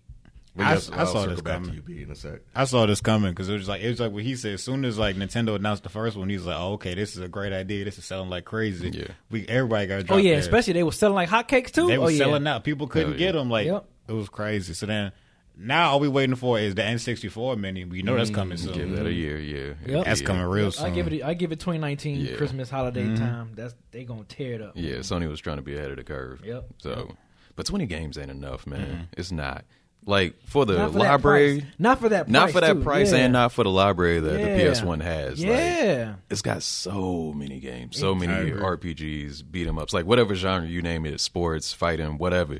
[0.57, 1.69] I- yes, I I'll saw this back coming.
[1.71, 2.39] to you, B, in a sec.
[2.55, 4.53] I saw this coming because it was like it was like what he said.
[4.53, 7.15] As soon as like Nintendo announced the first one, he was like, "Oh, okay, this
[7.15, 7.85] is a great idea.
[7.85, 8.89] This is selling like crazy.
[8.89, 9.07] Yeah.
[9.29, 11.87] we everybody got." Oh yeah, their- especially they were selling like hotcakes too.
[11.87, 12.17] they oh were yeah.
[12.17, 12.63] selling out.
[12.63, 13.49] People couldn't Hell get them.
[13.49, 13.85] Like Yep.
[14.07, 14.73] it was crazy.
[14.73, 15.11] So then
[15.59, 17.83] now all we waiting for is the N64 mini.
[17.83, 18.73] We know that's coming soon.
[18.73, 19.73] Give that a year, yeah.
[19.85, 20.05] Yep.
[20.05, 20.27] That's yeah.
[20.27, 20.93] coming real I soon.
[20.93, 21.23] give it.
[21.23, 22.35] I give it 2019 Yeah.
[22.35, 23.51] Christmas holiday time.
[23.55, 24.73] That's they gonna tear it up.
[24.75, 26.41] Yeah, Sony was trying to be ahead of the curve.
[26.45, 26.65] Yep.
[26.77, 27.15] So,
[27.57, 29.09] but 20 games ain't enough, man.
[29.17, 29.65] It's not.
[30.05, 31.65] Like for the Not for library.
[31.77, 32.27] Not for that.
[32.27, 32.81] Price not for that too.
[32.83, 33.17] price, Yeah.
[33.17, 34.45] and not for the library that Yeah.
[34.55, 35.39] the PS1 has.
[35.41, 36.13] Like, Yeah.
[36.29, 38.61] it's got so many games, so many I agree.
[38.61, 42.59] RPGs, beat 'em ups, like whatever genre you name it, sports, fighting, whatever.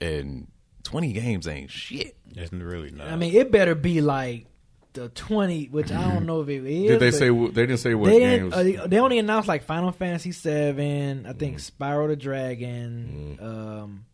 [0.00, 0.46] And
[0.84, 2.16] 20 games ain't shit.
[2.34, 3.08] It's really not.
[3.08, 4.46] I mean, it better be like
[4.94, 6.88] the 20, which I don't know if it is.
[6.92, 8.54] Did they say they didn't say what they games?
[8.54, 11.38] didn't, uh, they only announced like Final Fantasy Seven, I Mm.
[11.38, 14.04] think Spyro the Dragon, um,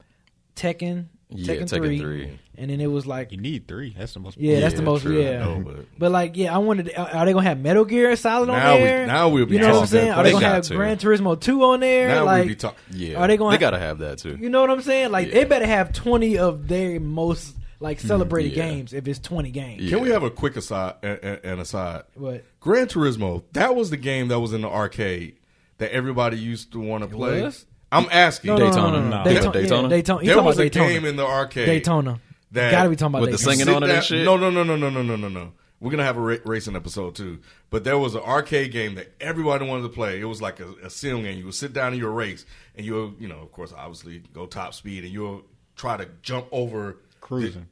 [0.56, 2.38] Tekken, Yeah, Tekken, Tekken 3, 3.
[2.56, 3.94] and then it was like you need three.
[3.96, 4.38] That's the most.
[4.38, 5.02] Yeah, that's the most.
[5.02, 6.92] true, yeah, know, but- but like, yeah, I wanted.
[6.96, 9.06] Are are they gonna have Metal Gear Solid on Now we- there?
[9.06, 10.10] now we'll be You know what I'm saying?
[10.12, 10.74] Are they, They gonna have to.
[10.74, 12.08] Gran Turismo two on there?
[12.08, 12.78] now like, we be talking.
[12.92, 14.36] Yeah, Are they gonna- They gotta have that too.
[14.40, 15.10] you know what I'm saying?
[15.12, 15.34] Like, Yeah.
[15.34, 18.68] they better have 20 of their most like mm, celebrated yeah.
[18.68, 19.82] games if it's 20 games.
[19.82, 19.90] Yeah.
[19.90, 22.04] Can we have a quick aside and, and aside?
[22.16, 25.36] But Gran Turismo, that was the game that was in the arcade
[25.78, 27.42] that everybody used to want to play.
[27.42, 27.66] was?
[27.96, 28.48] I'm asking.
[28.48, 28.90] no, no, no, Daytona.
[29.00, 29.24] no, no, No.
[29.24, 29.82] Daytona, Daytona?
[29.82, 30.24] Yeah, Daytona.
[30.24, 30.88] There was a Daytona?
[30.88, 31.66] game in the arcade.
[31.66, 32.20] Daytona.
[32.52, 34.24] that- Gotta be talking about With the singing on it and shit?
[34.24, 35.52] No, no, no, no, no, no, no, no, no.
[35.78, 37.40] We're gonna have a ra- racing episode too.
[37.68, 40.20] But there was an arcade game that everybody wanted to play.
[40.20, 41.38] It was like a, a sim game.
[41.38, 44.46] You would sit down in your race, and you'll, you know, of course, obviously go
[44.46, 45.42] top speed, and you'll
[45.76, 47.66] try to jump over cruising.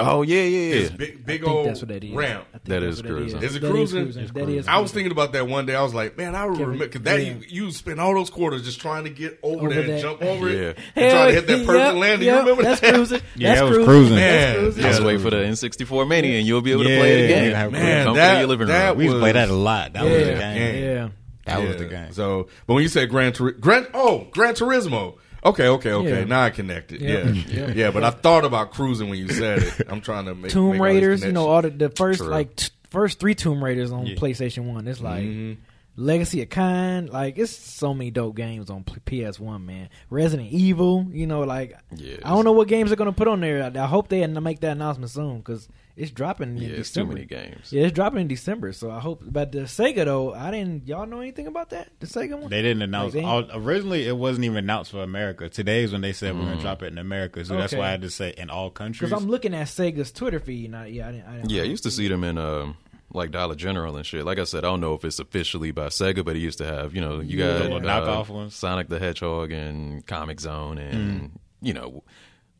[0.00, 0.96] Oh yeah, yeah, this yeah.
[0.96, 2.12] big, big old that's what that is.
[2.12, 2.44] ramp.
[2.54, 3.42] I think That that's cruising.
[3.42, 4.12] Is it That cruising?
[4.32, 4.68] That is.
[4.68, 5.74] I was thinking about that one day.
[5.74, 7.32] I was like, man, I remember because that yeah.
[7.48, 10.00] you, you spend all those quarters just trying to get over, Over there and that.
[10.00, 10.58] jump over Yeah.
[10.68, 12.26] it and try to hit that perfect Yep, landing.
[12.26, 12.94] yep, you remember that's that?
[12.94, 13.20] cruising.
[13.36, 13.86] Yeah, that's that was cruising.
[13.88, 14.16] cruising.
[14.16, 14.82] That's Man, cruising.
[14.84, 17.50] Just wait for the N64 Mini, and you'll be able to play it again.
[17.50, 17.62] yeah.
[17.64, 18.76] Come Man, that- your living room.
[18.76, 19.92] that We used to play that a lot.
[19.94, 20.84] That was the game.
[20.84, 21.08] yeah.
[21.46, 22.12] That was the game.
[22.12, 25.16] So, but when you say Gran Turismo, Gran, oh, Gran Turismo.
[25.44, 26.18] Okay, okay, okay.
[26.20, 26.24] Yeah.
[26.24, 27.00] Now I connected.
[27.00, 27.28] Yeah.
[27.30, 27.72] Yeah.
[27.74, 29.82] yeah, But I thought about cruising when you said it.
[29.88, 32.28] I'm trying to make Tomb make Raiders, you know, all the, the first True.
[32.28, 34.16] like t- first three Tomb Raiders on Yeah.
[34.16, 34.86] PlayStation One.
[34.88, 35.60] It's like Mm-hmm.
[35.98, 37.06] Legacy of Kain.
[37.06, 39.88] Like it's so many dope games on PS One, man.
[40.10, 43.40] Resident Evil, you know, like Yeah, I don't know what games they're gonna put on
[43.40, 43.64] there.
[43.64, 47.04] I, I hope they make that announcement soon because it's dropping in Yeah, it's too
[47.04, 47.72] many games.
[47.72, 48.72] Yeah, it's dropping in December.
[48.72, 49.22] So I hope.
[49.26, 50.86] But the Sega though, I didn't.
[50.86, 51.88] Y'all know anything about that?
[51.98, 52.48] The Sega one?
[52.48, 53.14] They didn't announce.
[53.14, 55.48] Like, they all, originally, it wasn't even announced for America.
[55.48, 57.44] Today's when they said we're gonna drop it in America.
[57.44, 59.10] So that's why I had to say in all countries.
[59.10, 60.66] Because I'm looking at Sega's Twitter feed.
[60.66, 61.26] And I, yeah, I didn't.
[61.26, 62.76] I didn't Yeah, I used to see them in um,
[63.12, 64.24] like Dollar General and shit.
[64.24, 66.64] Like I said, I don't know if it's officially by Sega, but it used to
[66.66, 67.58] have, you know, you Yeah.
[67.58, 68.54] got The uh, knockoff ones.
[68.54, 70.92] Sonic the Hedgehog and Comix Zone Mm.
[70.92, 72.04] and you know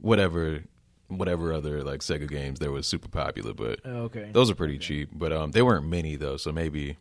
[0.01, 0.63] whatever
[1.09, 4.29] whatever other like Sega games that was super popular, but Oh, okay.
[4.33, 5.09] those are pretty cheap.
[5.13, 6.97] But um, they weren't many though, so maybe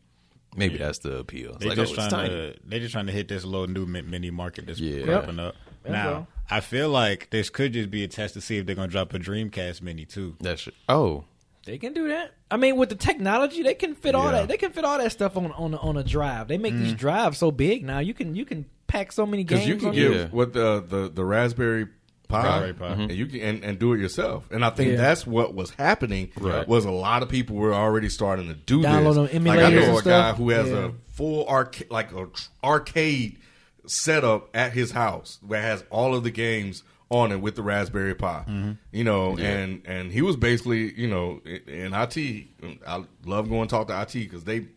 [0.55, 1.51] maybe that's the appeal.
[1.55, 2.29] It's They like, just oh, trying tiny.
[2.29, 5.05] to they just trying to hit this little new mini market that's Yeah.
[5.19, 5.55] popping up.
[5.83, 6.27] That's now all.
[6.49, 9.13] I feel like this could just be a test to see if they're gonna drop
[9.13, 10.38] a Dreamcast mini too.
[10.39, 10.73] That shit.
[10.88, 11.25] Oh,
[11.67, 12.32] They can do that.
[12.49, 14.32] I mean, with the technology, they can fit all Yeah.
[14.32, 14.47] that.
[14.47, 16.47] They can fit all that stuff on on on a drive.
[16.47, 16.97] They make these Mm.
[16.97, 17.99] drives so big now.
[17.99, 19.67] You can you can pack so many games.
[19.67, 20.21] You can on give there.
[20.23, 20.27] Yeah.
[20.32, 21.88] what the, the the Raspberry
[22.30, 22.88] Pi, Raspberry Pi.
[23.03, 24.49] and you can and, and do it yourself.
[24.51, 24.97] And I think Yeah.
[24.97, 26.30] that's what was happening.
[26.39, 26.67] Right.
[26.67, 29.32] Was a lot of people were already starting to do Download this.
[29.34, 30.86] them like I know and a guy who has Yeah.
[30.88, 33.38] a full arcade, like a tr- arcade
[33.86, 38.15] setup at his house that has all of the games on it with the Raspberry
[38.15, 38.43] Pi.
[38.48, 38.72] Mm-hmm.
[38.91, 42.48] You know, and and he was basically, you know, in IT.
[42.86, 44.67] I love going to talk to IT because they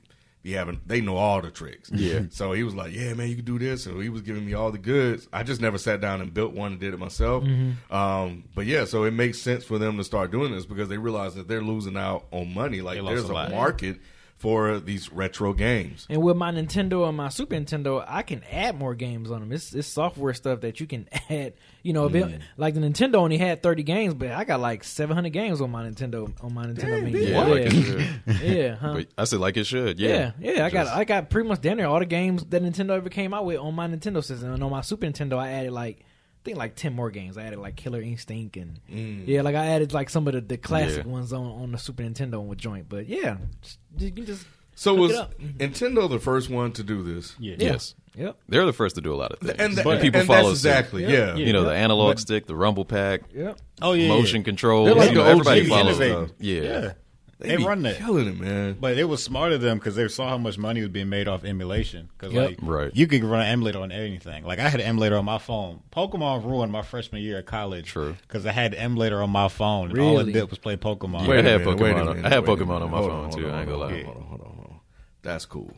[0.43, 1.90] be having they know all the tricks.
[1.93, 2.23] Yeah.
[2.31, 4.55] So he was like, "Yeah, man, you can do this." So he was giving me
[4.55, 5.29] all the goods.
[5.33, 7.45] I just never sat down and built one and did it myself.
[7.45, 7.95] Mm-hmm.
[7.95, 10.99] Um, but yeah, so it makes sense for them to start doing this because they
[10.99, 12.81] realize that they're losing out on money.
[12.81, 13.99] Like there's a a, market
[14.40, 16.07] for these retro games.
[16.09, 19.53] And with my Nintendo and my Super Nintendo, I can add more games on them.
[19.53, 21.53] It's, it's software stuff that you can add.
[21.83, 22.33] You know, if Mm.
[22.35, 25.61] it, like the Nintendo only had thirty games, but I got like seven hundred games
[25.61, 27.26] on my Nintendo on my Nintendo Mini.
[27.31, 28.40] Yeah, yeah, should.
[28.42, 28.94] yeah, huh?
[28.94, 30.00] But I said like it should.
[30.00, 30.64] Yeah, yeah, yeah.
[30.66, 33.33] I got I got pretty much down there all the games that Nintendo ever came
[33.33, 36.05] out with on my Nintendo system, and on my Super Nintendo, I added like.
[36.40, 37.37] I think like ten more games.
[37.37, 39.24] I added like Killer Instinct and mm.
[39.26, 41.11] yeah, like I added like some of the, the classic Yeah.
[41.11, 42.88] ones on, on the Super Nintendo with joint.
[42.88, 45.12] But yeah, just, you can just So was.
[45.12, 45.59] Mm-hmm.
[45.59, 47.35] Nintendo the first one to do this?
[47.38, 47.57] Yeah.
[47.59, 48.38] Yes, yep.
[48.48, 49.59] they're the first to do a lot of things.
[49.59, 50.68] And, th- But people and follow that's suit.
[50.70, 51.35] exactly, Yeah.
[51.35, 51.35] yeah.
[51.35, 53.59] You know, the analog But- stick, the rumble pack, Yep.
[53.83, 54.87] Oh yeah, motion control.
[54.87, 56.31] They're like you know, everybody OGs follows.
[56.38, 56.62] yeah.
[56.62, 56.92] Yeah,
[57.40, 57.96] They, they be run that.
[57.96, 58.76] killing it, man.
[58.79, 61.26] But it was smart of them because they saw how much money was being made
[61.26, 62.11] off emulation.
[62.16, 62.46] Because Yep.
[62.48, 62.90] like, Right.
[62.94, 64.44] you could run an emulator on anything.
[64.44, 65.81] Like I had an emulator on my phone.
[65.90, 67.87] Pokemon ruined my freshman year at college.
[67.87, 68.14] True.
[68.22, 71.26] Because I had the emulator on my phone, and all it did was play Pokemon.
[71.26, 73.11] Wait, I a had minute, wait Pokemon on- minute, I had Pokemon on my Hold
[73.11, 74.03] phone, hold too, I ain't gonna hold lie.
[74.05, 74.81] Hold on, hold on, hold on.
[75.22, 75.72] That's cool.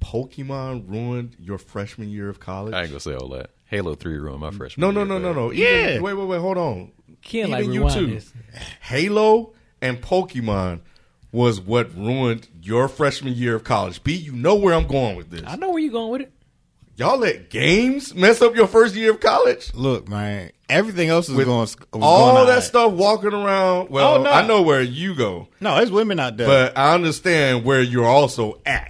[0.00, 2.74] Pokemon ruined your freshman year of college.
[2.74, 3.50] I ain't gonna say all that.
[3.66, 4.80] Halo Three ruined my freshman.
[4.80, 5.50] no, no, year, no, no, but- no.
[5.52, 5.90] Yeah.
[5.90, 6.40] Even, wait, wait, wait.
[6.40, 6.92] Hold on.
[7.22, 8.06] Can't like Even you too.
[8.06, 8.32] this.
[8.80, 10.80] Halo and Pokemon
[11.32, 14.02] was what ruined your freshman year of college.
[14.02, 15.42] B, you know where I'm going with this.
[15.46, 16.32] I know where you're going with it.
[16.96, 19.72] Y'all let games mess up your first year of college?
[19.74, 21.60] Look, man, everything else is With going.
[21.60, 22.62] Was all going that alright.
[22.62, 23.88] stuff walking around.
[23.90, 24.30] Well, Oh, no.
[24.30, 26.46] I know where you go, No, there's women out there.
[26.46, 28.88] but I understand where you're also at.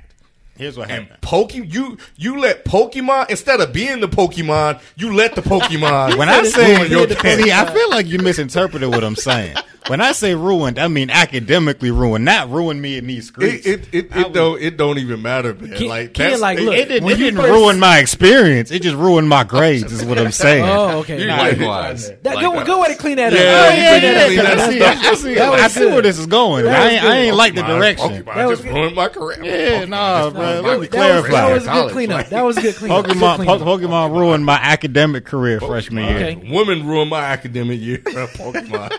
[0.57, 1.11] Here's what happened.
[1.13, 1.51] And happened.
[1.71, 6.17] Pokemon, you you let Pokemon instead of being the Pokemon, you let the Pokemon.
[6.19, 7.43] When I say, ruin your day.
[7.45, 9.57] see, I feel like you misinterpreted what I'm saying.
[9.87, 13.67] When I say ruined, I mean academically ruined, not ruin me in these streets.
[13.67, 15.77] it it it, it don't it don't even matter, man.
[15.77, 18.71] Ken- like Ken, like, it- look, it didn't, it didn't first- ruin my experience.
[18.71, 19.91] It just ruined my grades.
[19.91, 20.65] Is what I'm saying.
[20.65, 21.21] Oh, okay.
[21.21, 22.09] You Nah, Likewise.
[22.23, 22.59] that, Likewise.
[22.59, 23.45] good, good way to clean that Yeah, up.
[23.45, 24.73] yeah, Good way to yeah, clean that yeah, up.
[24.73, 25.93] yeah, That's- I see, I see, that was I see good.
[25.93, 26.67] where this is going.
[26.69, 27.05] I ain't.
[27.05, 28.11] I ain't like the direction.
[28.11, 28.75] Pokemon That was just good.
[28.77, 29.45] ruined my career.
[29.45, 30.41] Yeah, nah, bro.
[30.41, 31.31] Let me That was, clarify.
[31.31, 32.17] that was a good cleanup.
[32.19, 33.07] Like, That was a good cleanup.
[33.07, 36.17] Good Pokemon, po- Pokemon ruined my academic career freshman year.
[36.17, 36.51] Okay.
[36.51, 38.99] Women ruined my academic year of Pokemon.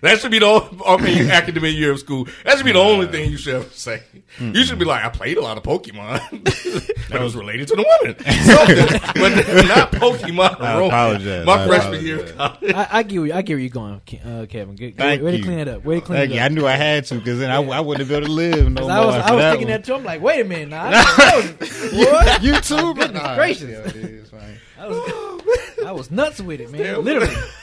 [0.00, 2.26] that should be the only, I mean, academic year of school.
[2.44, 4.02] That should be the only thing you should ever say.
[4.40, 6.44] You should be like, I played a lot of Pokemon,
[7.10, 8.18] but it was related to the woman.
[8.18, 9.12] Something,
[9.54, 10.60] but not Pokemon.
[10.60, 11.46] I ruined apologize.
[11.46, 12.30] My I freshman year apologize.
[12.30, 12.74] of college.
[12.74, 14.76] I, I get where you, I get where you're going, uh, Kevin.
[14.76, 15.38] Good, good Thank way you.
[15.38, 15.84] to clean it up.
[15.84, 16.40] Way to clean Thank it you.
[16.40, 16.44] up.
[16.46, 18.82] I knew I had to because then I, I wouldn't be able to live no
[18.82, 18.90] more.
[18.90, 19.72] I was, after I was that thinking one.
[19.80, 19.94] that too.
[19.94, 20.68] I'm like, wait a minute.
[20.68, 22.42] Now, I, that was, what?
[22.42, 23.68] You too, but Goodness nah, gracious.
[23.70, 24.58] yeah, it is, man.
[25.86, 27.02] I was, nuts with it, man.
[27.04, 27.34] Literally.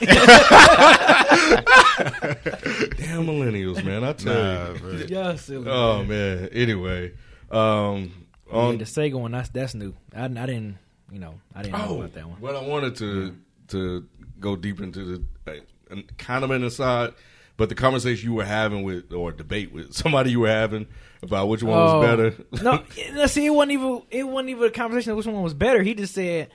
[2.10, 4.04] Damn millennials, man.
[4.04, 4.78] I tell Nah, you.
[4.78, 4.90] bro.
[5.08, 5.68] yeah, silly.
[5.70, 6.48] Oh man.
[6.52, 7.12] Anyway,
[7.50, 8.12] um,
[8.50, 9.94] Yeah, on the Sega one, that's that's new.
[10.14, 10.78] I, I didn't,
[11.10, 12.40] you know, I didn't know oh, about that one.
[12.40, 13.36] well, I wanted to
[13.68, 14.06] to
[14.38, 15.04] go deep into
[15.44, 17.12] the uh, kind of an aside,
[17.56, 20.86] but the conversation you were having with or debate with somebody you were having
[21.22, 21.98] about which one Oh.
[22.00, 22.34] was better.
[22.62, 22.82] no,
[23.14, 25.82] no, see, it wasn't even it wasn't even a conversation of which one was better.
[25.82, 26.48] He just said,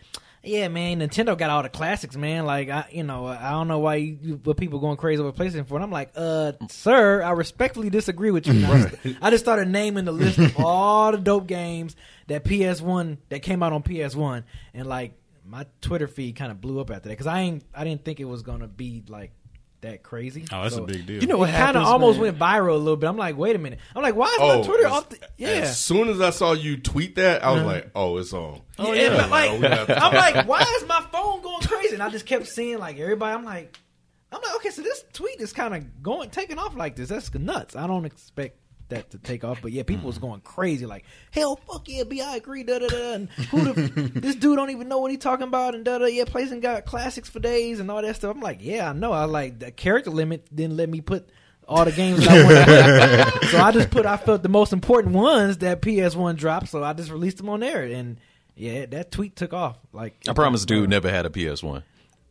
[0.46, 2.46] "Yeah, man, Nintendo got all the classics, man.
[2.46, 5.68] Like, I, you know, I don't know why you, what people going crazy over PlayStation
[5.68, 9.68] for." And I'm like, "Uh, sir, I respectfully disagree with you." Just, I just started
[9.68, 11.96] naming the list of all the dope games
[12.28, 15.14] that PS1 that came out on PS1, and like
[15.46, 18.20] my Twitter feed kind of blew up after that because I ain't I didn't think
[18.20, 19.32] it was gonna be like.
[19.86, 20.46] That crazy.
[20.52, 21.22] Oh, that's a big deal.
[21.22, 22.36] You know what Kind of almost man?
[22.36, 23.08] went viral a little bit.
[23.08, 23.78] I'm like, wait a minute.
[23.96, 25.10] I'm like, why is Oh, my Twitter as- off?
[25.10, 25.48] The, yeah.
[25.50, 27.70] As soon as I saw you tweet that, I was uh-huh.
[27.70, 29.18] like, "Oh, it's on." Oh yeah, yeah.
[29.18, 31.94] but like, we have to I'm like, why is my phone going crazy?
[31.94, 33.36] And I just kept seeing like everybody.
[33.38, 33.78] I'm like,
[34.32, 37.10] I'm like, okay, so this tweet is kind of going taking off like this.
[37.10, 37.76] That's nuts.
[37.76, 38.58] I don't expect
[38.90, 40.28] that to take off, but yeah, people was mm-hmm.
[40.28, 40.86] going crazy.
[40.86, 42.64] Like, hell, fuck yeah, B, I agree.
[42.64, 43.14] Da da da.
[43.14, 45.76] And who the this dude don't even know what he talking about?
[45.76, 46.06] And da da.
[46.06, 48.36] Yeah, PlayStation got classics for days and all that stuff.
[48.36, 49.12] I'm like, yeah, I know.
[49.12, 51.30] I like the character limit didn't let me put.
[51.68, 54.06] All the games that I wanted, so I just put.
[54.06, 57.62] I felt the most important ones that PS1 dropped, so I just released them on
[57.62, 58.18] there, and
[58.56, 59.80] yeah, that tweet took off.
[59.92, 61.82] Like I promise, dude never had a PS One.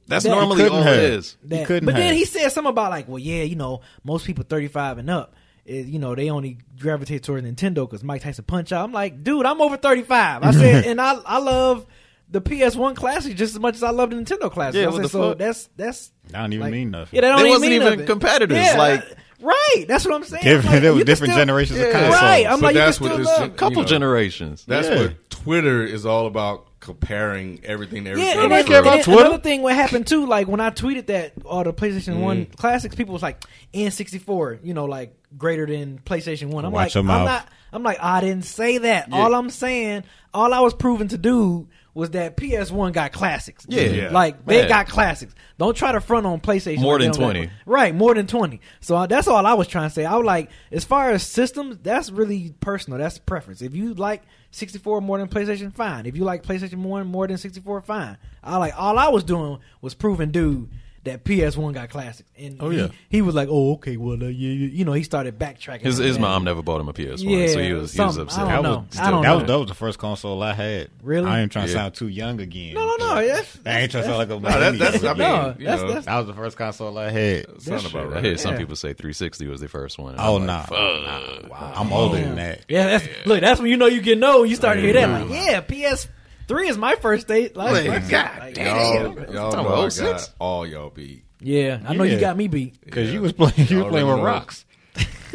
[0.07, 0.99] That's That- normally couldn't all have.
[0.99, 1.37] it is.
[1.43, 4.27] He that, couldn't but then he said something about like, well, yeah, you know, most
[4.27, 5.35] people 35 and up,
[5.67, 8.85] is, you know, they only gravitate toward Nintendo because Mike Tyson Punch Out.
[8.85, 10.43] I'm like, dude, I'm over 35.
[10.43, 11.87] I said, and I I love
[12.31, 14.81] the PS1 classic just as much as I love the Nintendo classic.
[14.83, 15.39] Yeah, I said, so fuck?
[15.39, 17.15] that's that's I don't even like- mean nothing.
[17.17, 18.07] Yeah, that don't They even wasn't mean even nothing.
[18.07, 19.05] competitors, Yeah, like-
[19.41, 19.85] right.
[19.87, 20.43] That's what I'm saying.
[20.43, 21.93] Different- I'm like, there were you can different still- generations of Yeah.
[21.93, 22.15] consoles.
[22.23, 22.47] Right.
[22.47, 23.39] I'm But like, you can that's what still this love.
[23.41, 24.65] gen- Couple You know, generations.
[24.67, 25.01] That's Yeah.
[25.01, 28.05] what Twitter is all about: comparing everything.
[28.05, 28.29] to everything.
[28.29, 29.21] Yeah, and, Nobody then, care and about Twitter.
[29.21, 32.53] another thing what happened too, like when I tweeted that all the PlayStation One mm-hmm.
[32.55, 33.43] classics, people was like
[33.73, 36.65] N64, you know, like greater than PlayStation One.
[36.65, 37.27] I'm Watch like, I'm mouth.
[37.27, 37.49] not.
[37.73, 39.13] I'm like, I didn't say that.
[39.13, 43.65] All I'm saying, all I was proving to do was that PS1 got classics.
[43.69, 43.83] Yeah.
[43.83, 44.11] Yeah.
[44.11, 44.69] like they Yeah.
[44.69, 45.33] got classics.
[45.59, 46.81] Don't try to front on PlayStation.
[46.81, 47.51] More like than they don't got- 20.
[47.67, 47.95] right?
[47.95, 48.61] More than twenty.
[48.81, 50.05] So uh, that's all I was trying to say.
[50.05, 52.99] I was like, as far as systems, that's really personal.
[52.99, 53.63] That's preference.
[53.63, 56.07] If you like 64 more than PlayStation, fine.
[56.07, 58.17] If you like PlayStation more more than 64, fine.
[58.43, 60.69] I like all I was doing was proving dude
[61.05, 62.29] that PS1 got classics.
[62.37, 62.89] And Oh, he, yeah.
[63.09, 65.83] he was like, oh okay, well uh, yeah, you you know, he started backtracking.
[65.83, 68.23] His his mom never bought him a PS1, Yeah, so he was he was something.
[68.23, 68.45] upset.
[68.47, 68.79] I don't That know.
[68.89, 69.39] was, I don't that know.
[69.39, 70.91] was that was the first console I had.
[71.03, 71.27] Really?
[71.31, 71.79] I ain't trying to Yeah.
[71.79, 72.75] sound too young again.
[72.75, 73.27] No, no, no.
[73.27, 75.65] That's, I ain't trying to sound like a No, that, that's I mean, No, you
[75.65, 77.47] that's- know, that's- That was the first console I had.
[77.47, 78.01] sound that's about true.
[78.11, 78.25] I right.
[78.25, 78.59] hear some Yeah.
[78.59, 80.13] people say 360 was their first one.
[80.13, 81.79] and Oh I'm nah, like, fuck.
[81.79, 82.65] I'm older than that.
[82.69, 83.41] Yeah, that's look.
[83.41, 84.49] That's when you know you get old.
[84.49, 85.29] You start to hear that.
[85.29, 86.09] Like, yeah, PS
[86.49, 87.57] three is my first date.
[87.57, 88.67] Like, Like, God God damn.
[88.77, 89.35] Y'all, Damn.
[89.35, 91.25] y'all know I got all y'all beat.
[91.41, 92.81] Yeah, I know you got me beat.
[92.85, 93.15] Because Yeah.
[93.15, 94.41] you was playing, you Y'all was playing with already know.
[94.41, 94.65] rocks.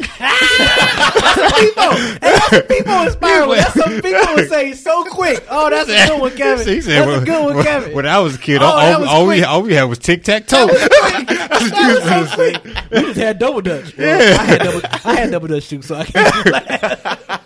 [2.68, 3.46] People inspire.
[3.46, 3.54] me.
[3.56, 5.44] That's some people would say so quick.
[5.50, 6.66] Oh, that's a good one, Kevin.
[6.66, 7.92] He said, that's well, a good one, when- Kevin.
[7.94, 9.48] When I was a kid, Oh, all, that all, was all we, quick.
[9.48, 10.66] all we had was tic tac toe.
[10.68, 12.64] That was so quick.
[12.90, 13.96] We just had double dutch.
[13.96, 14.80] Well, I had double.
[15.04, 17.42] I had double dutch too, so I can't do that.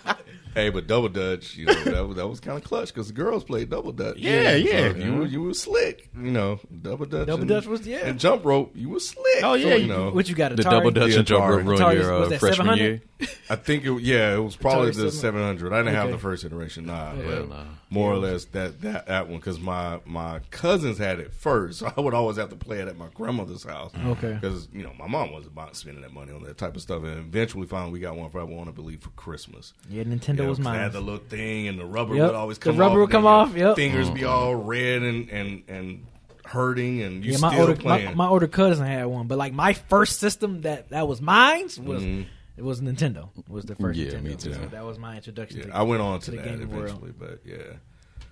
[0.55, 3.13] Hey, but double dutch, you know, that was, that was kind of clutch because the
[3.13, 4.15] girls played double dutch.
[4.17, 4.71] Yeah, So yeah.
[4.87, 7.27] if you were you were slick, you know, double dutch.
[7.27, 8.07] Double and, dutch was- yeah.
[8.07, 8.71] and jump rope.
[8.73, 9.43] You were slick.
[9.43, 10.11] Oh, yeah, so, you- you know.
[10.11, 10.53] What you got?
[10.53, 10.55] Atari?
[10.55, 12.81] The double dutch Yeah, and jump rope ruined Atari, your was uh, that freshman 700?
[12.81, 13.01] year.
[13.49, 15.73] I think it, yeah, it was probably Atari the 700.
[15.73, 17.21] I didn't have the first iteration, nah, Yeah.
[17.25, 17.63] but nah.
[17.89, 21.91] More or less that that that one because my my cousins had it first, so
[21.95, 23.91] I would always have to play it at my grandmother's house.
[24.07, 24.33] Okay.
[24.33, 27.03] because you know my mom wasn't about spending that money on that type of stuff,
[27.03, 29.73] and eventually finally we got one for I want to believe for Christmas.
[29.89, 30.79] Yeah, Nintendo Yeah, was 'cause They mine.
[30.79, 32.25] had the little thing, and the rubber Yep.
[32.27, 32.71] would always come.
[32.71, 33.07] The come rubber off.
[33.07, 33.75] would come off, yep.
[33.75, 36.05] Fingers be all red and and and
[36.45, 38.05] hurting, and you yeah, still my older playing.
[38.05, 41.63] my, my older cousin had one, but like my first system that that was mine
[41.63, 42.21] was Mm-hmm.
[42.57, 43.29] It was Nintendo.
[43.49, 44.23] Was the first Yeah, Nintendo.
[44.23, 44.53] me too.
[44.53, 45.59] So that was my introduction.
[45.61, 46.85] To Yeah, to I went on to, the that gaming world.
[46.85, 47.77] eventually, but yeah.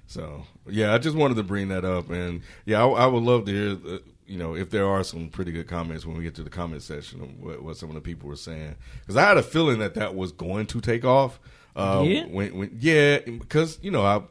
[0.08, 3.46] So yeah, I just wanted to bring that up, and yeah, I, I would love
[3.46, 6.36] to hear, the, you know, if there are some pretty good comments when we get
[6.36, 9.22] to the comment section of what, what some of the people were saying, because I
[9.28, 11.40] had a feeling that that was going to take off.
[11.76, 12.26] Um, Yeah?
[12.26, 14.22] when, when, yeah, because you know, I,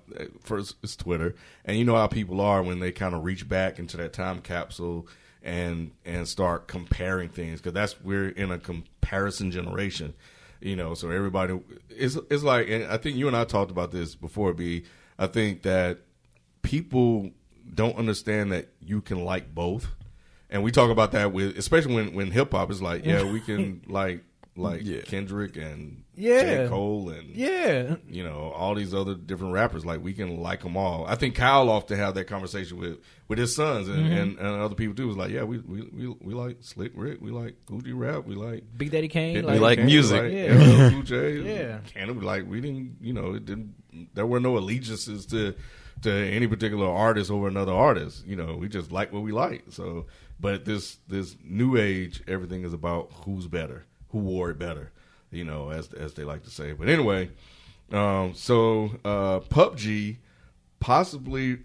[0.44, 3.78] first it's Twitter, and you know how people are when they kind of reach back
[3.80, 5.08] into that time capsule
[5.44, 10.14] and and start comparing things, because that's we're in a comparison generation
[10.60, 11.58] you know so everybody
[11.90, 14.84] it's, it's like and i think you and i talked about this before b.
[15.18, 15.98] I think that
[16.62, 17.30] people
[17.72, 19.86] don't understand that you can like both.
[20.50, 23.82] And we talk about that with especially when when hip-hop is like yeah we can
[23.88, 25.00] like like Yeah.
[25.02, 26.64] kendrick and Yeah.
[26.64, 30.60] j cole and Yeah, you know all these other different rappers like we can like
[30.62, 34.12] them all i think kyle often have that conversation with with his sons and, Mm-hmm.
[34.12, 37.18] and, and other people too was like yeah we, we we we like slick rick
[37.22, 39.36] we like Gucci rap we like Big Daddy Kane.
[39.36, 40.22] Hit like, Me like Kane, music.
[40.22, 40.86] like Yeah.
[40.86, 41.78] LL Cool J, Yeah.
[41.86, 43.74] Canada, like we didn't, you know, it didn't.
[44.12, 45.54] There were no allegiances to
[46.02, 48.26] to any particular artist over another artist.
[48.26, 49.64] You know, we just like what we like.
[49.70, 50.06] So,
[50.40, 54.92] but this this new age, everything is about who's better, who wore it better.
[55.30, 56.72] You know, as as they like to say.
[56.72, 57.30] But anyway,
[57.90, 60.18] um, so uh, PUBG
[60.80, 61.58] possibly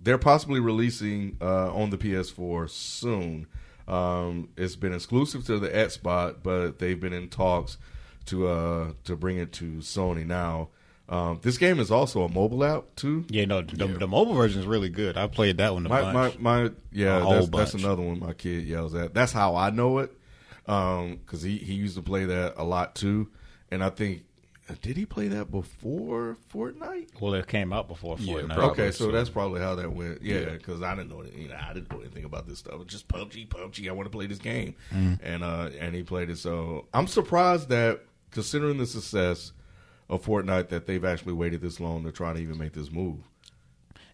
[0.00, 3.46] they're possibly releasing uh, on the PS4 soon.
[3.88, 7.78] Um, it's been exclusive to the Xbox, but they've been in talks
[8.26, 10.68] to uh, to bring it to Sony now.
[11.08, 13.24] Um, this game is also a mobile app too.
[13.28, 15.16] Yeah, no, the, the mobile version is really good.
[15.16, 16.38] I played that one a My, bunch.
[16.40, 19.14] my, my, yeah, A whole that's, that's another one my kid yells at.
[19.14, 20.15] That's how I know it,
[20.66, 23.28] because he, he used to play that a lot too.
[23.70, 24.24] And I think,
[24.82, 27.20] did he play that before Fortnite?
[27.20, 28.54] well, it came out before Yeah, Fortnite.
[28.54, 28.84] probably.
[28.84, 29.12] Okay, so so.
[29.12, 30.22] that's probably how that went.
[30.22, 32.74] Yeah, because I didn't know, that, you know, I didn't know anything about this stuff.
[32.80, 33.88] It's just PUBG, PUBG.
[33.88, 36.38] I want to play this game, and uh, and he played it.
[36.38, 38.00] So I'm surprised that,
[38.32, 39.52] considering the success
[40.08, 43.18] of Fortnite, that they've actually waited this long to try to even make this move.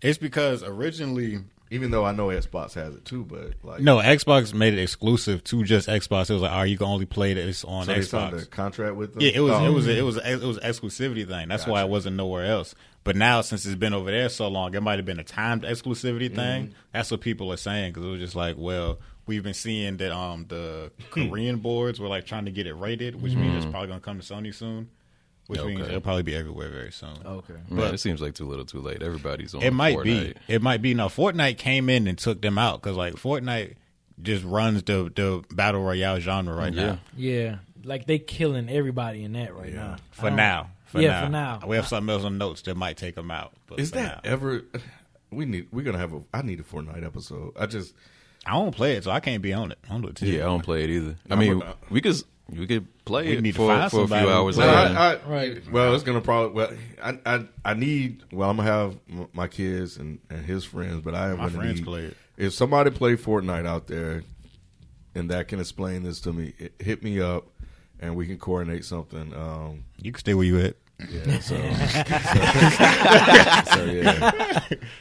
[0.02, 1.38] It's because originally,
[1.72, 5.42] Even though I know Xbox has it too, but like no, Xbox made it exclusive
[5.44, 6.28] to just Xbox.
[6.28, 8.50] It was like, oh, you can only play this on so they signed a Xbox.
[8.50, 9.22] contract with them.
[9.22, 11.48] Yeah, it was Oh, it was it was it was exclusivity thing.
[11.48, 12.74] That's why it wasn't nowhere else.
[13.04, 15.62] But now since it's been over there so long, it might have been a timed
[15.62, 16.74] exclusivity thing.
[16.92, 20.12] That's what people are saying because it was just like, well, we've been seeing that
[20.12, 23.88] um the Korean boards were like trying to get it rated, which means it's probably
[23.88, 24.90] gonna come to Sony soon.
[25.52, 27.16] Which means it'll probably be everywhere very soon.
[27.24, 27.54] Okay.
[27.70, 29.02] Man, it seems like too little, too late.
[29.02, 29.62] Everybody's on.
[29.62, 30.04] It might Fortnite.
[30.04, 30.34] be.
[30.48, 30.94] It might be.
[30.94, 33.74] No, Fortnite came in and took them out because like Fortnite
[34.20, 36.84] just runs the the battle royale genre right Yeah.
[36.86, 36.98] now.
[37.16, 39.96] Yeah, like they killing everybody in that right now.
[40.12, 40.70] For um, now.
[40.86, 41.24] For Yeah, now.
[41.24, 41.60] for now.
[41.68, 43.52] We have something else on notes that might take them out.
[43.66, 44.30] But Is that now.
[44.30, 44.62] ever?
[45.30, 45.68] We need.
[45.72, 46.20] We're gonna have a.
[46.34, 47.52] I need a Fortnite episode.
[47.58, 47.94] I just.
[48.44, 49.78] I don't play it, so I can't be on it.
[49.88, 50.26] I don't do it too.
[50.26, 51.16] Yeah, I don't play it either.
[51.30, 54.05] I I'm mean, a- we could You could play We it need for, find for
[54.05, 54.57] a few hours.
[54.57, 54.68] Well.
[54.96, 55.70] I, I, Right.
[55.72, 56.55] Well, it's gonna probably.
[56.55, 58.24] Well, I, I, I need.
[58.33, 58.98] Well, I'm gonna have
[59.33, 61.85] my kids and, and his friends, but I am My gonna friends need.
[61.87, 62.16] play it.
[62.37, 64.22] If somebody play Fortnite out there,
[65.14, 67.46] and that can explain this to me, it, hit me up,
[68.00, 69.33] and we can coordinate something.
[69.35, 70.76] Um, You can stay where you at.
[71.10, 71.38] Yeah.
[71.40, 71.56] So.
[71.56, 71.62] so,
[73.76, 74.30] so, yeah.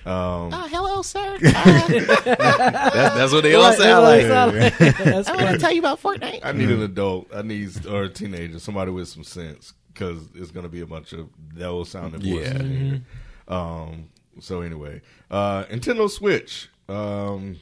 [0.05, 0.51] Um,
[1.41, 4.27] That's, that's what they all Right, sound like.
[4.27, 4.97] that's what it sound like.
[5.05, 5.57] That's funny.
[5.57, 6.41] tell you about Fortnite.
[6.43, 7.27] I need an adult.
[7.33, 10.85] I need or a teenager, somebody with some sense, because it's going to be a
[10.85, 12.53] bunch of those sounding voices.
[12.53, 12.59] Yeah.
[12.59, 13.01] in here.
[13.47, 14.09] Um.
[14.39, 16.69] So anyway, uh, Nintendo Switch.
[16.89, 17.57] Um,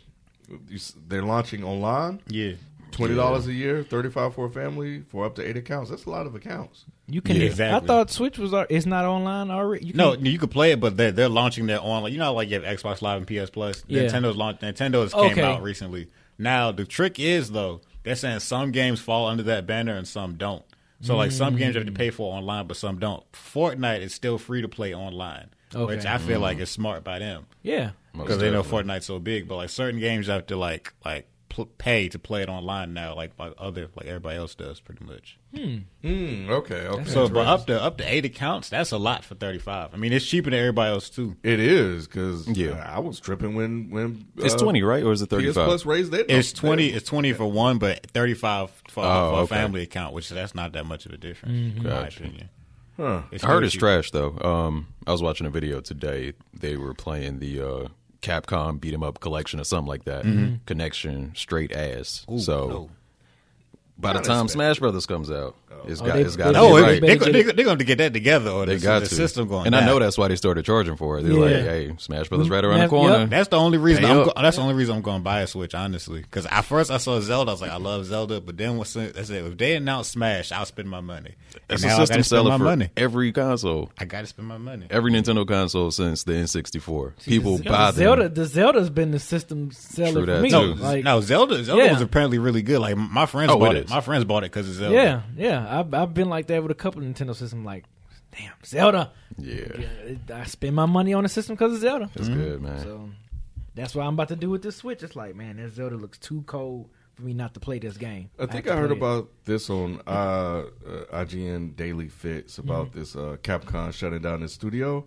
[1.07, 2.22] they're launching online.
[2.28, 2.53] Yeah.
[2.92, 5.90] Twenty dollars a year, thirty five for a family for up to eight accounts.
[5.90, 6.86] That's a lot of accounts.
[7.08, 7.38] You can.
[7.38, 8.54] Yeah, I thought Switch was.
[8.70, 9.88] It's not online already.
[9.88, 12.12] You No, you could play it, but they're they're launching their online.
[12.12, 13.84] You know, how, like you have Xbox Live and PS Plus.
[13.88, 14.04] Yeah.
[14.04, 14.62] Nintendo's launched.
[14.62, 16.08] Nintendo's came out recently.
[16.38, 20.36] Now the trick is though they're saying some games fall under that banner and some
[20.36, 20.64] don't.
[21.02, 23.24] So like some games you have to pay for online, but some don't.
[23.32, 26.42] Fortnite is still free to play online, which I feel mm-hmm.
[26.42, 27.92] like is smart by them Yeah.
[28.14, 29.48] because they know Fortnite's so big.
[29.48, 32.93] But like certain games you have to like like pl- pay to play it online
[32.93, 35.38] now, like like other like everybody else does, pretty much.
[35.56, 37.04] Mm, okay, okay.
[37.10, 39.93] So, but up to up to eight accounts, that's a lot for thirty five.
[39.93, 41.36] I mean, it's cheaper than everybody else too.
[41.43, 42.84] it is because Yeah.
[42.88, 45.04] I was tripping when when It's uh, 20, right?
[45.04, 45.66] Or is it 35?
[45.66, 46.88] Plus raised their It's their- twenty.
[46.89, 50.54] It's twenty for one, but thirty five for, Oh, for a family account, which that's
[50.56, 52.50] not that much of a difference, in my opinion.
[52.97, 53.22] Huh.
[53.32, 53.80] It's I heard it's cheap.
[53.80, 54.38] trash though.
[54.39, 56.34] Um, I was watching a video today.
[56.54, 57.88] They were playing the uh,
[58.22, 60.26] Capcom beat 'em up collection or something like that.
[60.26, 60.55] Mm-hmm.
[60.65, 62.26] Connection straight ass.
[62.38, 62.89] so no.
[64.00, 65.76] By the time Smash Brothers comes out, oh.
[65.88, 67.02] it's Oh, got they- it's got they- to No, be they- right.
[67.02, 69.16] they, they are better going to get that together, or They the, got the to.
[69.16, 69.68] system going.
[69.68, 71.24] and I know that's why they started charging for it.
[71.24, 71.39] They're Yeah.
[71.39, 73.30] like, "Hey, Smash Brothers right around Yep, the corner." yep.
[73.30, 74.04] That's the only reason.
[74.04, 74.26] Pay I'm up.
[74.36, 76.22] go- that's the only reason I'm going to buy a Switch, honestly.
[76.22, 78.95] Because at first I saw Zelda, I was like, I love Zelda, but then once
[78.95, 81.36] I said if they announce Smash, I'll spend my money.
[81.68, 82.89] That's And a now I system gotta spend seller my for money.
[82.95, 84.86] every console, I got to spend my money.
[84.89, 87.14] every Nintendo console since the N64.
[87.26, 87.95] People the, buy them.
[88.04, 88.30] Zelda.
[88.30, 90.50] The Zelda's been the system seller True for that, me.
[90.52, 90.76] too.
[90.76, 91.64] Like, no, Zelda.
[91.64, 91.93] Zelda Yeah.
[91.93, 92.80] was apparently really good.
[92.80, 93.89] Like my friends Oh, bought it it.
[93.90, 93.96] Is.
[93.96, 94.96] My friends bought it because it's Zelda.
[94.96, 95.80] yeah, yeah.
[95.80, 97.66] I've I've been like that with a couple of Nintendo systems.
[97.66, 97.86] Like,
[98.38, 99.12] damn, Zelda.
[99.38, 99.68] Yeah,
[100.34, 102.10] I spend my money on the system because of Zelda.
[102.14, 102.80] that's good, man.
[102.84, 103.10] So
[103.76, 105.04] that's what I'm about to do with this Switch.
[105.04, 108.30] It's like, man, that Zelda looks too cold for me not to play this game.
[108.40, 109.00] I think have I, heard play it.
[109.00, 110.66] about this on uh, uh,
[111.26, 113.00] IGN Daily Fix about Mm-hmm.
[113.00, 115.06] this uh, Capcom shutting down its studio,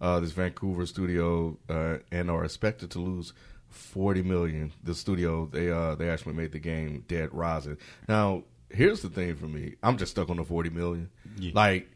[0.00, 3.32] uh, this Vancouver studio, uh, and are expected to lose
[3.76, 4.72] forty million.
[4.82, 7.76] The studio they uh, they actually made the game Dead Rising.
[8.08, 11.10] Now here's the thing for me, I'm just stuck on the forty million.
[11.54, 11.88] Like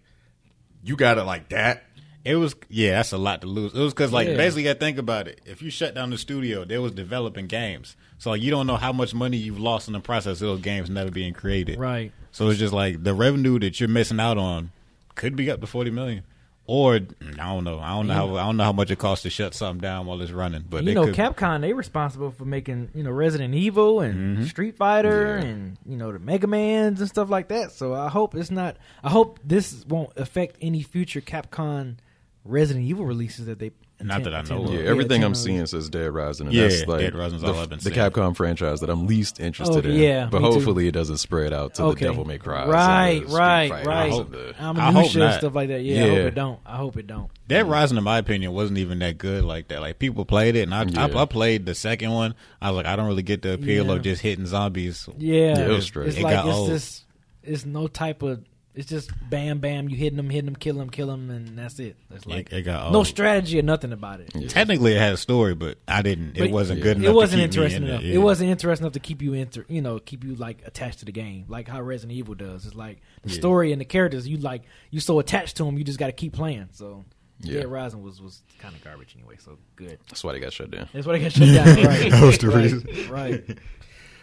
[0.85, 1.85] you got it like that.
[2.23, 3.73] It was yeah, that's a lot to lose.
[3.73, 4.37] It was because like Yeah.
[4.37, 5.41] basically, I think about it.
[5.47, 8.77] If you shut down the studio, they was developing games, so like, you don't know
[8.77, 11.79] how much money you've lost in the process of those games never being created.
[11.79, 12.13] Right.
[12.31, 14.71] So it's just like the revenue that you're missing out on
[15.15, 16.23] could be up to forty million,
[16.71, 17.81] or I don't know.
[17.81, 20.07] I don't know how I don't know how much it costs to shut something down
[20.07, 20.65] while it's running.
[20.71, 24.45] But you know, could, Capcom they responsible for making you know Resident Evil and Mm-hmm.
[24.45, 27.73] Street Fighter and you know the Mega Man's and stuff like that.
[27.73, 28.77] So I hope it's not.
[29.03, 31.97] I hope this won't affect any future Capcom
[32.45, 33.73] Resident Evil releases that they.
[34.03, 34.73] Not that I know of.
[34.73, 35.71] Yeah, Yeah, everything I'm seeing release.
[35.73, 37.97] says Dead Rising, and Yeah, that's like Dead Rising's the, all I've been the seeing.
[37.97, 40.01] Capcom franchise that I'm least interested Okay, in.
[40.01, 40.55] yeah, but me too.
[40.55, 42.05] hopefully it doesn't spread out to Okay.
[42.07, 44.13] the Devil May Cry, Right, right, right.
[44.59, 45.35] I'm I hope and not.
[45.41, 45.83] stuff like that.
[45.83, 46.25] Yeah, I hope Yeah.
[46.25, 46.61] it don't.
[46.65, 47.31] I hope it don't.
[47.49, 49.81] Dead Rising, in my opinion, wasn't even that good like that.
[49.81, 51.07] Like people played it, and I, Yeah.
[51.19, 52.35] I, I played the second one.
[52.63, 53.93] I was like, I don't really get the appeal Yeah.
[53.93, 55.09] of just hitting zombies.
[55.19, 56.09] Yeah, Yeah, it was straight.
[56.09, 56.69] it's It like got it's old.
[56.71, 57.05] just
[57.43, 58.41] it's no type of.
[58.73, 59.89] It's just bam, bam.
[59.89, 61.97] You hitting them, hitting them, kill them, kill them, and that's it.
[62.11, 63.07] It's like it got no old.
[63.09, 64.31] strategy or nothing about it.
[64.49, 66.35] Technically, it had a story, but I didn't.
[66.35, 66.85] But it wasn't yeah.
[66.85, 67.09] good enough.
[67.09, 68.03] It wasn't to keep me interesting in enough.
[68.03, 71.01] It, It wasn't interesting enough to keep you inter, you know, keep you like attached
[71.01, 72.65] to the game, like how Resident Evil does.
[72.65, 74.29] It's like the story and the characters.
[74.29, 76.69] You like you so attached to them, you just got to keep playing.
[76.71, 77.05] So
[77.41, 77.61] Yeah.
[77.61, 79.37] Dead Rising was was kind of garbage anyway.
[79.41, 79.99] So good.
[80.09, 80.89] That's why they got shut down.
[80.93, 81.67] That's why they got shut down.
[81.85, 82.11] Right.
[82.13, 82.57] That was the right.
[82.57, 82.89] reason.
[83.11, 83.59] Right.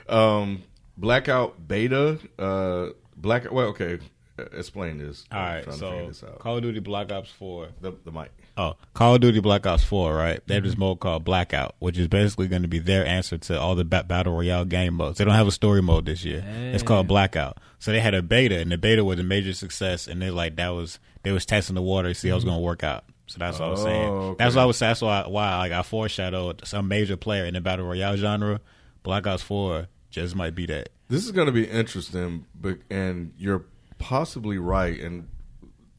[0.10, 0.64] Um,
[0.96, 2.18] Blackout Beta.
[2.40, 3.52] Uh, Black.
[3.52, 4.00] Well, okay.
[4.38, 5.26] Explain this.
[5.32, 6.24] All I'm right, so this.
[6.40, 7.70] Call of Duty Black Ops Four.
[7.82, 8.32] the the mic.
[8.58, 10.42] Oh, Call of Duty Black Ops 4, right?
[10.48, 10.82] They have this mm-hmm.
[10.82, 14.04] mode called Blackout, which is basically going to be their answer to all the ba-
[14.04, 15.20] Battle Royale game modes.
[15.20, 16.44] They don't have a story mode this year.
[16.74, 17.60] It's called Blackout.
[17.78, 20.56] So they had a beta, and the beta was a major success, and they like
[20.56, 22.50] that was they was testing the water to see how it was mm-hmm.
[22.50, 23.04] going to work out.
[23.28, 24.10] So that's what I was saying.
[24.10, 24.58] Oh, That's okay.
[24.58, 24.80] why I was.
[24.80, 28.62] That's why why like I foreshadowed some major player in the Battle Royale genre.
[29.04, 30.90] Black Ops 4 just might be that.
[31.10, 33.66] This is going to be interesting, but and you're
[33.98, 35.00] possibly right.
[35.00, 35.28] And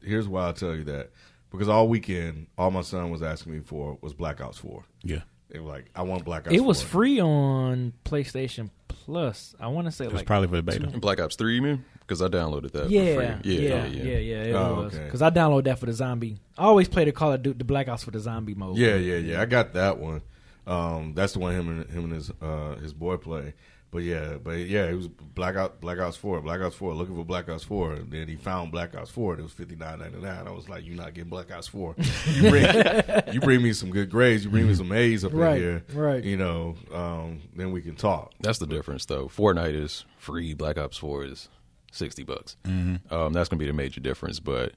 [0.03, 1.11] here's why I'll tell you that
[1.51, 4.83] because all weekend, all my son was asking me for was Black Ops Four.
[5.03, 5.21] Yeah.
[5.49, 6.89] They were like, "I want Black Ops." It was 4.
[6.89, 9.55] free on PlayStation Plus.
[9.59, 10.87] I want to say It was like probably for the beta.
[10.99, 11.83] Black Ops Three, you mean?
[12.01, 12.89] because I downloaded that.
[12.91, 13.51] Yeah, for yeah, free.
[13.67, 14.43] yeah, yeah, yeah.
[14.43, 15.03] It Oh, was okay.
[15.05, 16.37] because I downloaded that for the zombie.
[16.57, 18.77] I always play the Call of Duty, the Black Ops for the zombie mode.
[18.77, 19.41] Yeah, yeah, yeah.
[19.41, 20.21] I got that one.
[20.67, 23.53] Um, that's the one him and him and his uh, his boy play.
[23.91, 27.25] But yeah, but yeah, it was Blackout Black Ops Four, Black Ops Four, looking for
[27.25, 27.93] Black Ops Four.
[27.93, 29.31] And then he found Black Ops Four.
[29.33, 30.47] and It was fifty nine ninety nine.
[30.47, 31.95] I was like, "You're not getting Black Ops Four.
[32.35, 32.65] You bring,
[33.33, 34.43] you bring me some good grades.
[34.45, 35.83] You bring me some A's up Right, in here.
[35.95, 36.23] right.
[36.23, 38.31] You know, um, then we can talk.
[38.39, 39.25] That's the difference, though.
[39.27, 40.53] Fortnite is free.
[40.53, 41.49] Black Ops Four is
[41.91, 42.57] sixty bucks.
[42.65, 43.11] Mm-hmm.
[43.11, 44.39] Um, that's gonna be the major difference.
[44.39, 44.73] But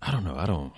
[0.00, 0.36] I don't know.
[0.36, 0.72] I don't.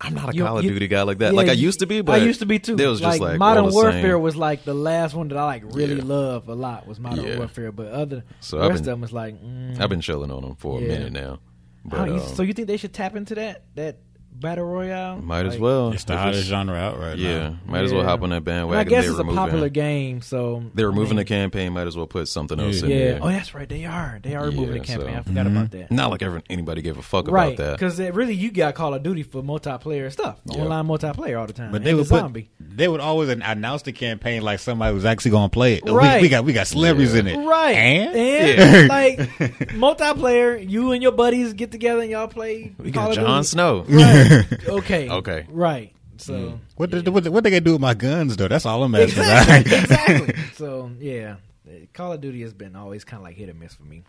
[0.00, 1.32] I'm not a You- Call of you- Duty guy like that.
[1.32, 2.76] Yeah, like I used to be, but I used to be too.
[2.78, 4.22] It was just like, Modern Warfare same.
[4.22, 6.04] was like the last one that I like really Yeah.
[6.04, 7.38] love a lot was Modern Yeah.
[7.38, 7.72] Warfare.
[7.72, 9.34] But other So the rest been- of them was like.
[9.34, 11.40] Mm, I've been chilling on them for a minute now.
[11.84, 13.98] But don't- you- um, so you think they should tap into that that
[14.40, 15.16] battle royale?
[15.20, 15.92] might as Like, well.
[15.92, 17.56] It's the If hottest genre out right Yeah, now.
[17.66, 18.08] might as well Yeah.
[18.08, 21.10] hop on that And I guess they're it's a popular game, so They're I removing
[21.10, 21.72] mean, the campaign.
[21.72, 22.96] Might as well put something else in Yeah.
[22.96, 23.18] there.
[23.22, 23.68] Oh, that's right.
[23.68, 24.18] They are.
[24.22, 25.14] They are removing Yeah, the campaign.
[25.14, 25.78] so- I forgot about mm-hmm.
[25.78, 25.90] that.
[25.90, 27.72] Not like ever, anybody gave a fuck Right, about that.
[27.78, 30.62] because really you got Call of Duty for multiplayer stuff, Yeah.
[30.62, 31.70] online multiplayer all the time.
[31.72, 34.94] But And they the would put, zombie, they would always announce the campaign like somebody
[34.94, 35.84] was actually going to play it.
[35.84, 36.20] We- Right.
[36.22, 37.20] We, got we got celebrities Yeah.
[37.20, 37.72] in it, right?
[37.74, 39.18] And, And, like
[39.76, 42.72] multiplayer, you and your buddies get together and y'all play.
[42.78, 43.84] we Call got of Jon Snow.
[43.88, 44.25] Right.
[44.68, 45.08] Okay.
[45.08, 45.46] Okay.
[45.48, 45.92] Right.
[46.18, 48.48] So what, did, what what they gonna do with my guns though?
[48.48, 49.22] That's all I'm asking.
[49.22, 49.48] about.
[49.48, 49.78] exactly.
[49.78, 50.34] exactly.
[50.54, 51.36] So yeah,
[51.92, 54.02] Call of Duty has been always kind of like hit or miss for me.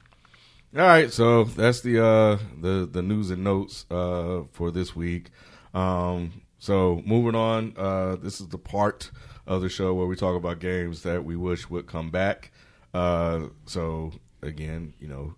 [0.76, 5.30] All right, so that's the uh, the the news and notes uh, for this week.
[5.74, 9.12] Um, so moving on, uh, this is the part
[9.46, 12.52] of the show where we talk about games that we wish would come back.
[12.94, 14.12] Uh, so
[14.42, 15.36] again, you know,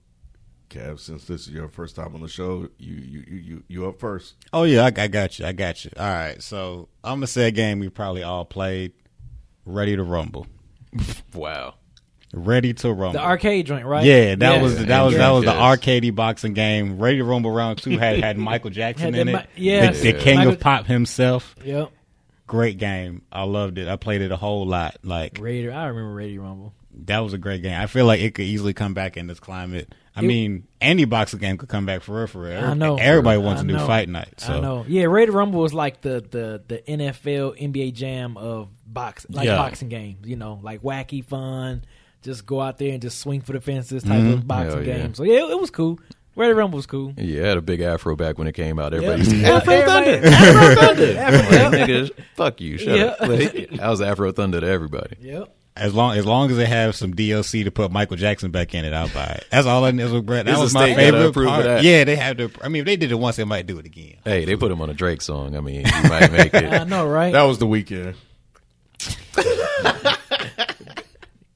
[0.70, 3.88] Kev, since this is your first time on the show, you you you you, you
[3.88, 4.36] up first.
[4.54, 5.46] Oh yeah, I, I got you.
[5.46, 5.92] I got you.
[5.98, 8.94] All right, so I'm gonna say a game we probably all played.
[9.66, 10.48] Ready to rumble.
[11.34, 11.76] Wow.
[12.34, 13.14] Ready to rumble.
[13.14, 14.06] The arcade joint, right?
[14.06, 14.62] Yeah, that Yeah.
[14.62, 15.80] was that was that was the Yes.
[15.80, 17.00] arcadey boxing game.
[17.00, 19.50] Ready to Rumble Round Two had had Michael Jackson Had in the it.
[19.58, 20.02] Mi- yes.
[20.02, 21.56] the, the king Michael- of pop himself.
[21.64, 21.92] Yep.
[22.46, 23.24] Great game.
[23.32, 23.88] I loved it.
[23.88, 24.98] I played it a whole lot.
[25.04, 25.72] Like Raider.
[25.72, 26.74] I remember Raider Rumble.
[27.06, 27.80] That was a great game.
[27.80, 29.94] I feel like it could easily come back in this climate.
[30.16, 32.28] I It- mean, any boxing game could come back for real.
[32.28, 32.58] For real.
[32.64, 32.98] I know.
[32.98, 33.88] Everybody wants I a new know.
[33.88, 34.34] fight night.
[34.42, 34.86] So I know.
[34.88, 39.56] Yeah, Raider Rumble was like the the the NFL NBA Jam of box like Yeah.
[39.58, 40.28] boxing games.
[40.28, 41.84] You know, like wacky fun.
[42.22, 44.34] Just go out there and just swing for the fences type Mm-hmm.
[44.34, 44.98] of boxing yeah.
[44.98, 45.14] game.
[45.14, 46.00] So yeah, it, was cool.
[46.36, 47.14] Raider Rumble was cool.
[47.18, 48.92] Yeah, it had a big afro back when it came out.
[48.92, 48.98] Yeah.
[49.00, 50.28] Everybody used to Yeah, Afro Thunder.
[50.28, 51.18] Afro Thunder.
[51.18, 51.78] Afro Like, Thunder.
[51.78, 52.78] nigga, fuck you.
[52.78, 53.06] Shut Yeah.
[53.06, 53.22] up.
[53.22, 55.16] Like, I was Afro Thunder to everybody.
[55.22, 55.56] Yep.
[55.80, 58.84] As long as long as they have some DLC to put Michael Jackson back in
[58.86, 59.46] it, I'll buy it.
[59.50, 60.04] That's all I need.
[60.04, 61.64] That Is was the my state gonna favorite approve part.
[61.64, 61.84] that?
[61.84, 62.52] Yeah, they have to.
[62.62, 64.18] I mean, if they did it once, they might do it again.
[64.26, 65.56] Hey, they put him on a Drake song.
[65.56, 66.74] I mean, you might make it.
[66.82, 67.32] I know, right?
[67.32, 68.16] That was the Weeknd.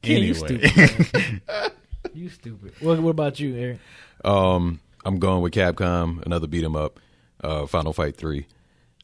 [0.06, 0.68] Yeah, you Anyway.
[0.68, 1.42] stupid.
[2.14, 2.74] you stupid.
[2.82, 3.80] What, what about you, Eric?
[4.26, 6.22] Um, I'm going with Capcom.
[6.26, 7.00] Another beat 'em up.
[7.42, 8.46] Uh, Final Fight Three.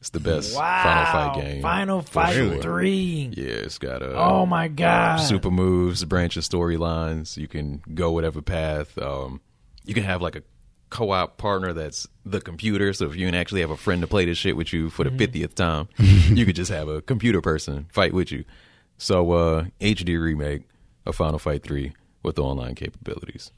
[0.00, 0.82] It's the best Wow.
[0.82, 1.62] Final Fight game.
[1.62, 2.62] Final Fight sure.
[2.62, 3.30] Three.
[3.36, 5.16] Yeah, it's got a Oh my god.
[5.18, 7.36] super moves, branches, storylines.
[7.36, 8.96] You can go whatever path.
[8.98, 9.40] Um,
[9.84, 10.42] you can have like a
[10.88, 12.92] co-op partner that's the computer.
[12.94, 15.04] So if you can actually have a friend to play this shit with you for
[15.04, 18.44] the 50th time, you could just have a computer person fight with you.
[18.96, 20.62] So uh, HD remake
[21.06, 21.92] of Final Fight 3
[22.22, 23.50] with the online capabilities.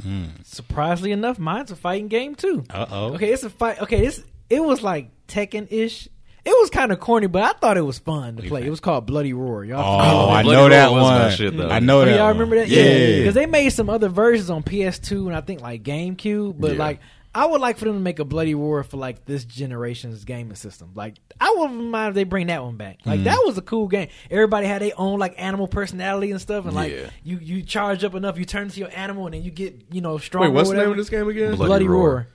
[0.45, 2.65] Surprisingly enough, mine's a fighting game too.
[2.71, 3.15] Uh oh.
[3.15, 3.81] Okay, it's a fight.
[3.81, 6.09] Okay, this it was like Tekken ish.
[6.45, 8.67] It was kind of corny, but I thought it was fun to play.
[8.67, 9.65] It was called Bloody Roar.
[9.65, 10.43] Y'all Oh, familiar I?
[10.43, 11.31] Bloody know that was my one.
[11.33, 11.69] shit, though.
[11.69, 12.17] I know Oh, that.
[12.17, 12.33] y'all one.
[12.35, 12.69] remember that?
[12.69, 13.19] Yeah.
[13.19, 16.57] because they made some other versions on PS2 and I think like GameCube.
[16.59, 16.79] But Yeah.
[16.79, 17.01] like,
[17.35, 20.57] I would like for them to make a Bloody Roar for like this generation's gaming
[20.57, 20.91] system.
[20.97, 22.99] Like, I wouldn't mind if they bring that one back.
[23.07, 23.25] Like, mm.
[23.25, 24.09] that was a cool game.
[24.31, 27.09] Everybody had their own like animal personality and stuff, and like Yeah.
[27.23, 30.01] you you charge up enough, you turn into your animal, and then you get you
[30.03, 30.51] know stronger.
[30.51, 30.91] Wait, what's the name whatever.
[30.93, 31.55] of this game again?
[31.55, 32.09] Bloody Bloody, Roar.
[32.11, 32.27] Roar.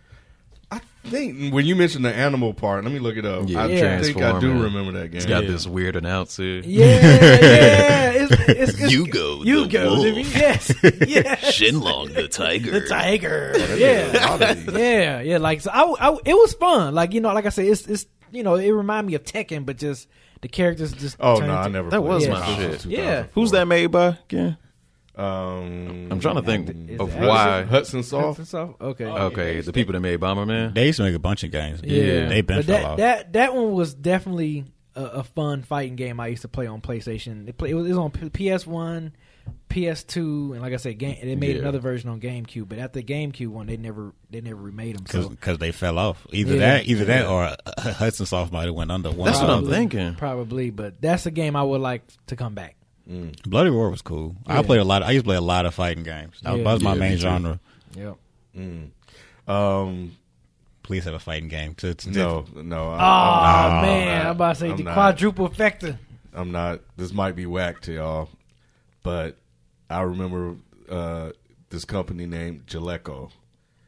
[1.07, 3.43] I think when you mentioned the animal part, let me look it up.
[3.47, 4.01] Yeah, I Yeah.
[4.01, 5.17] think I do remember that game.
[5.17, 5.51] It's got Yeah.
[5.51, 6.43] this weird announcer.
[6.43, 8.09] Yeah, yeah.
[8.11, 10.05] It's, it's, it's, Yugo you the go, wolf.
[10.35, 10.73] yes,
[11.07, 11.57] yes.
[11.59, 12.71] Shenlong the tiger.
[12.71, 13.53] The tiger.
[13.55, 14.75] Oh, a Yeah, lot of these.
[14.77, 15.37] yeah, yeah.
[15.37, 16.93] Like so, I, I, it was fun.
[16.93, 19.65] Like you know, like I said, it's, it's you know, it reminded me of Tekken,
[19.65, 20.07] but just
[20.41, 21.15] the characters just.
[21.21, 21.89] Oh turned no, I never.
[21.89, 22.29] That played was it.
[22.31, 22.91] my This shit.
[22.91, 23.27] Yeah.
[23.33, 24.17] Who's that made by?
[24.29, 24.55] Yeah.
[25.17, 27.63] Um, I'm trying to think Is of it why.
[27.63, 28.37] Hudson Soft.
[28.37, 28.75] That's all?
[28.79, 29.05] Okay.
[29.05, 30.73] Okay, the people that made Bomberman.
[30.75, 31.81] They used to make a bunch of games.
[31.83, 32.97] Yeah, they been but fell that, off.
[32.97, 34.65] that that one was definitely
[34.95, 36.19] a, a fun fighting game.
[36.19, 37.47] I used to play on PlayStation.
[37.47, 39.13] It, play, it, was, it was on PS One,
[39.69, 41.61] PS2, and like I said, game, they made Yeah.
[41.63, 42.67] another version on GameCube.
[42.69, 45.05] But after the GameCube one, they never they never remade them.
[45.07, 46.25] So because they fell off.
[46.31, 46.59] Either Yeah.
[46.59, 47.55] that, either that, or uh,
[47.93, 49.09] Hudson Soft might have went under.
[49.11, 50.15] One That's of what I'm thinking.
[50.15, 52.75] probably, but that's a game I would like to come back.
[53.45, 54.35] Bloody Roar was cool.
[54.45, 55.01] I played a lot.
[55.01, 56.39] I used to play a lot of fighting games.
[56.43, 56.63] That, was- Yeah.
[56.65, 57.21] that was my Yeah, main me too.
[57.21, 57.59] genre.
[57.95, 58.17] Yep.
[59.47, 60.17] Um,
[60.83, 61.73] Please have a fighting game.
[61.75, 62.83] To, to, no, no.
[62.85, 64.25] Oh I, I'm, man, not.
[64.25, 64.93] I'm about to say I'm the not.
[64.93, 65.99] quadruple factor.
[66.33, 66.79] I'm not.
[66.95, 68.29] This might be whack to y'all,
[69.03, 69.35] but
[69.89, 70.55] I remember
[70.89, 71.31] uh,
[71.69, 73.31] this company named Jaleco.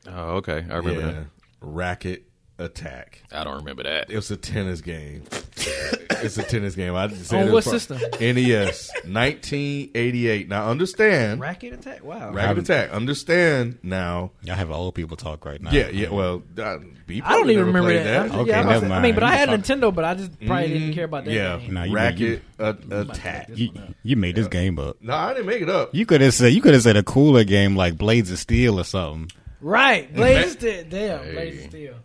[0.07, 0.65] Oh, okay.
[0.69, 1.23] I remember Yeah,
[1.61, 2.23] Racket
[2.59, 3.23] Attack.
[3.31, 4.09] I don't remember that.
[4.11, 5.23] It was a tennis game.
[5.55, 6.93] it's a tennis game.
[6.95, 7.97] I just said On what was system?
[8.19, 10.49] NES, 1988.
[10.49, 12.03] Now understand, Racket attack.
[12.03, 12.31] Wow.
[12.31, 12.91] Racket Attack.
[12.91, 14.31] Understand now.
[14.43, 15.71] Y'all have old people talk right now.
[15.71, 16.09] Yeah, yeah.
[16.09, 18.19] Well, I, B I don't even never remember played that.
[18.31, 19.15] I'm- Okay, yeah, I'm about never say- I mean, mind.
[19.15, 21.31] but I had You Nintendo, but I just probably didn't care about that.
[21.33, 21.73] Yeah, game.
[21.73, 23.49] Nah, you Racket uh, Attack.
[23.55, 23.71] You,
[24.03, 24.97] you made this game up.
[25.01, 25.95] No, I didn't make it up.
[25.95, 28.79] You could have said you could have said a cooler game like Blades of Steel
[28.79, 29.31] or something.
[29.61, 30.83] Right, Blades of Steel.
[30.89, 31.57] Damn, Hey.
[31.57, 31.95] of Steel.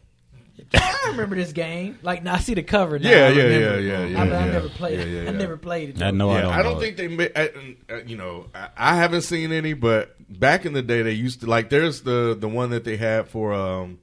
[0.80, 1.98] I remember this game.
[2.02, 2.98] Like, now I see the cover.
[2.98, 3.80] Now Yeah, I yeah, remember.
[3.80, 4.98] yeah, yeah, I, yeah, I never played.
[4.98, 6.02] Yeah, yeah, I never played it.
[6.02, 6.52] I know I don't.
[6.52, 7.48] I don't know think they, ma- uh,
[7.90, 11.40] uh, you know, I, I haven't seen any, but back in the day, they used
[11.40, 11.70] to like.
[11.70, 13.98] There's the the one that they had for um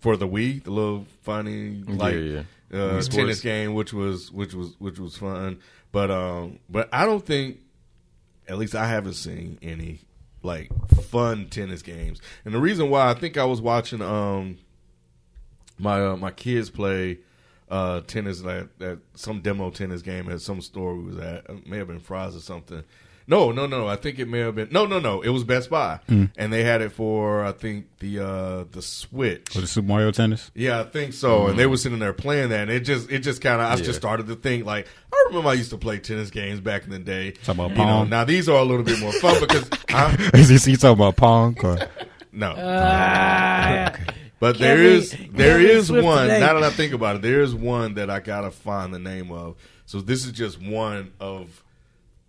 [0.00, 2.42] for the Wii, the little funny like yeah.
[2.72, 5.58] Uh, tennis game, which was which was which was fun.
[5.92, 7.58] But um, but I don't think,
[8.48, 10.00] at least I haven't seen any
[10.42, 10.70] like
[11.02, 12.20] fun tennis games.
[12.44, 14.56] And the reason why I think I was watching um
[15.82, 17.18] my uh, my kids play
[17.70, 21.44] uh, tennis at, at some demo tennis game at some store we was at.
[21.48, 22.82] It may have been Fry's or something.
[23.24, 23.86] No, no, no.
[23.86, 25.22] I think it may have been no, no, no.
[25.22, 29.48] It was Best Buy, and they had it for I think the uh, the Switch.
[29.50, 30.50] For the Super Mario Tennis.
[30.56, 31.46] Yeah, I think so.
[31.46, 33.76] And they were sitting there playing that, and it just it just kind of I
[33.76, 33.82] Yeah.
[33.84, 36.90] just started to think like I remember I used to play tennis games back in
[36.90, 37.30] the day.
[37.30, 38.08] Talk about you know, Pong.
[38.10, 41.56] now these are a little bit more fun because I, Is he talking about Pong?
[41.62, 41.78] Or?
[42.32, 43.92] no, Ah,
[44.42, 46.22] But there Kevin- is there Kevin is Swift one.
[46.26, 46.40] today.
[46.40, 49.30] Now that I think about it, there is one that I gotta find the name
[49.30, 49.54] of.
[49.86, 51.62] So this is just one of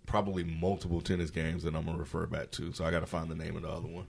[0.06, 2.72] probably multiple tennis games that I'm gonna refer back to.
[2.72, 4.06] So I gotta find the name of the other one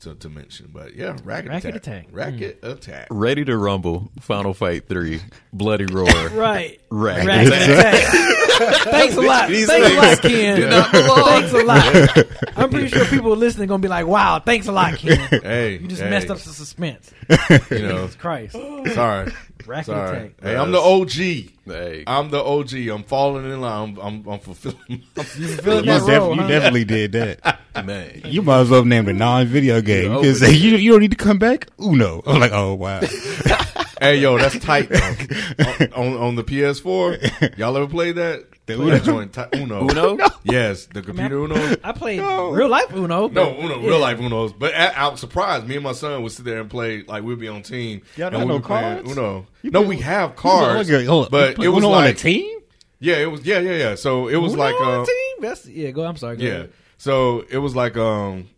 [0.00, 0.70] to, to mention.
[0.72, 2.06] But yeah, racket, Racket attack, Attack.
[2.12, 2.70] racket hmm.
[2.70, 3.08] attack.
[3.10, 5.20] Ready to Rumble, Final Fight 3,
[5.52, 6.06] Bloody Roar.
[6.32, 6.80] right.
[6.90, 7.94] Racket Racket Attack.
[7.94, 8.34] attack.
[8.84, 9.48] Thanks a lot.
[9.48, 10.56] These Thanks a lot, Ken.
[10.60, 11.24] do not belong.
[11.26, 12.26] Thanks a lot.
[12.56, 15.16] I'm pretty sure people listening are gonna be like, "Wow, thanks a lot, Ken.
[15.42, 17.12] Hey, You just hey, messed up the suspense."
[17.70, 18.54] You know, Christ.
[18.94, 19.32] sorry,
[19.68, 20.16] Racket sorry.
[20.18, 20.32] attack.
[20.42, 21.10] Hey, I'm the OG.
[21.66, 22.04] Hey.
[22.06, 22.72] I'm the OG.
[22.88, 23.90] I'm falling in line.
[23.90, 25.04] I'm I'm, I'm fulfilling.
[25.16, 26.48] My, Feeling You, that def- role, you huh?
[26.48, 27.60] definitely did that.
[27.84, 28.22] Man.
[28.24, 30.10] You might as well have named a non-video game.
[30.12, 31.68] You Yeah, you, you don't need to come back.
[31.80, 32.22] Uno.
[32.26, 33.00] I'm like, oh wow.
[34.00, 38.44] hey, yo, that's tight on, on on the PS4, y'all ever played that?
[38.66, 38.98] The Play Uno?
[38.98, 39.88] that joint, ti- Uno.
[39.88, 40.18] Uno?
[40.44, 41.54] Yes, the computer Uno.
[41.82, 43.28] I played real life Uno.
[43.28, 43.88] No, but- Uno, yeah.
[43.88, 44.52] real life Uno's.
[44.52, 45.66] But I, I was surprised.
[45.66, 48.02] Me and my son would sit there and play like we'd be on team.
[48.16, 49.12] Y'all don't we'd have be no playing cards?
[49.12, 49.46] Uno.
[49.62, 51.30] You no, play- we have cards, Hold on, hold on.
[51.30, 52.60] but it was Uno on a like team.
[53.00, 53.94] yeah, it was yeah, yeah, yeah.
[53.94, 55.36] So it was Uno like on uh, a team.
[55.40, 55.90] That's yeah.
[55.90, 56.04] Go.
[56.04, 56.36] I'm sorry.
[56.36, 56.52] Go yeah.
[56.52, 56.72] ahead.
[56.98, 58.50] So it was like um,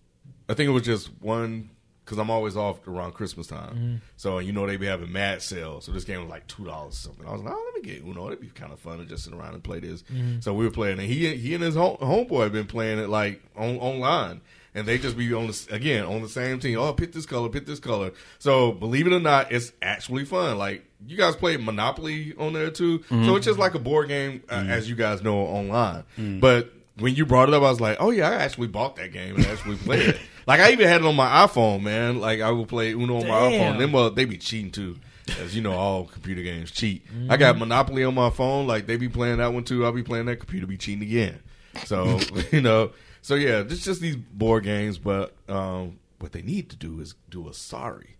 [0.49, 1.71] I think it was just one
[2.11, 3.75] because I'm always off around Christmas time.
[3.75, 3.95] Mm-hmm.
[4.17, 5.85] So you know they be having mad sales.
[5.85, 7.25] So this game was like two dollars something.
[7.25, 8.27] I was like, oh, let me get Uno.
[8.27, 10.03] It'd be kind of fun to just sit around and play this.
[10.03, 10.41] Mm-hmm.
[10.41, 13.09] So we were playing, and he he and his home, homeboy had been playing it
[13.09, 14.41] like on online.
[14.73, 16.79] And they just be on the again on the same team.
[16.79, 18.13] Oh, pick this color, pick this color.
[18.39, 20.59] So believe it or not, it's actually fun.
[20.59, 23.03] Like you guys play Monopoly on there too.
[23.09, 26.05] So it's just like a board game, uh, as you guys know online.
[26.39, 29.13] But when you brought it up, I was like, oh yeah, I actually bought that
[29.13, 30.21] game and actually played it.
[30.47, 32.19] Like I even had it on my iPhone, man.
[32.21, 33.79] Like I would play Uno on my iPhone.
[33.79, 34.97] Them uh, they be cheating too,
[35.41, 37.05] as you know, all computer games cheat.
[37.29, 38.67] I got Monopoly on my phone.
[38.67, 39.85] Like they be playing that one too.
[39.85, 41.41] I'll be playing that computer be cheating again.
[41.85, 42.19] So
[42.53, 44.99] you know, so yeah, it's just these board games.
[44.99, 48.17] But um, what they need to do is do a sorry.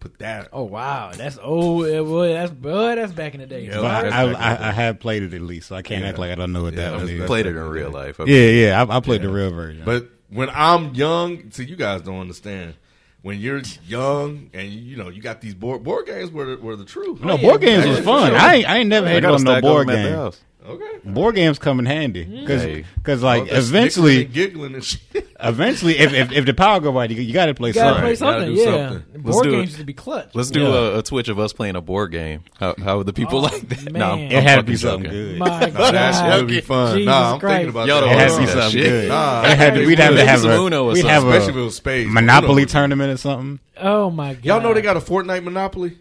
[0.00, 0.48] Put that.
[0.50, 1.84] Oh wow, that's old.
[1.86, 3.66] uh, Boy, that's boy, that's back in the day.
[3.66, 4.68] Yeah, I, I, back in the I.
[4.68, 6.08] I have played it at least, so I can't Yeah.
[6.08, 7.18] act like I don't know what Yeah, that one that's- is.
[7.18, 8.18] that's- Played it in real life.
[8.18, 8.82] Yeah, yeah.
[8.82, 9.82] I, I played the real version.
[9.84, 12.74] But when I'm young, see, you guys don't understand.
[13.22, 16.74] When you're young and you know you got these board board games were the, were
[16.74, 17.20] the truth.
[17.20, 18.30] no, board games was fun.
[18.30, 18.38] sure.
[18.38, 20.32] I ain't, I ain't never I hated a no board them game.
[20.62, 20.70] House.
[20.70, 21.08] Okay.
[21.10, 22.40] Board games come in handy mm.
[22.40, 22.84] because Hey.
[23.26, 25.00] like Oh, eventually giggling and shit.
[25.40, 27.94] eventually if, if if the power go out, you, you got to play You gotta
[27.94, 28.02] something.
[28.04, 28.52] play something.
[28.56, 29.22] yeah, something.
[29.22, 29.78] board do games it.
[29.78, 30.30] to be clutch.
[30.34, 30.68] Let's do Yeah.
[30.68, 32.42] a, a Twitch of us playing a board game.
[32.58, 33.92] How how would the people Oh, like that?
[33.92, 35.18] No, Nah, It It had to be something joking.
[35.28, 35.38] good.
[35.38, 36.96] My Nah, that God, shit would be fun.
[36.98, 37.52] Jesus nah, I'm Christ.
[37.54, 38.06] thinking about Y'all that.
[38.06, 38.84] don't It had to be something shit.
[38.90, 39.08] good.
[39.08, 41.58] Nah, it had to, we'd have to have a, Uno we'd have especially if a
[41.58, 42.10] it was spades.
[42.10, 42.68] Monopoly Uno.
[42.70, 43.60] tournament or something.
[43.78, 45.96] Oh my God, Y'all know they got a Fortnite Monopoly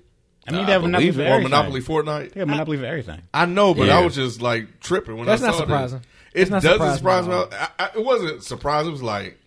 [0.50, 1.44] I mean, Nah, they have I Monopoly believe for or everything.
[1.52, 2.34] Monopoly Fortnite.
[2.34, 3.22] They have Monopoly for everything.
[3.34, 3.98] I know, but Yeah.
[4.00, 6.00] I was just like tripping when That's I not saw surprising.
[6.00, 6.08] This.
[6.34, 6.80] It That's not surprising.
[6.80, 7.58] doesn't surprising surprise me.
[7.58, 7.72] at.
[7.80, 8.90] I, I, it wasn't surprising.
[8.90, 9.38] It was like,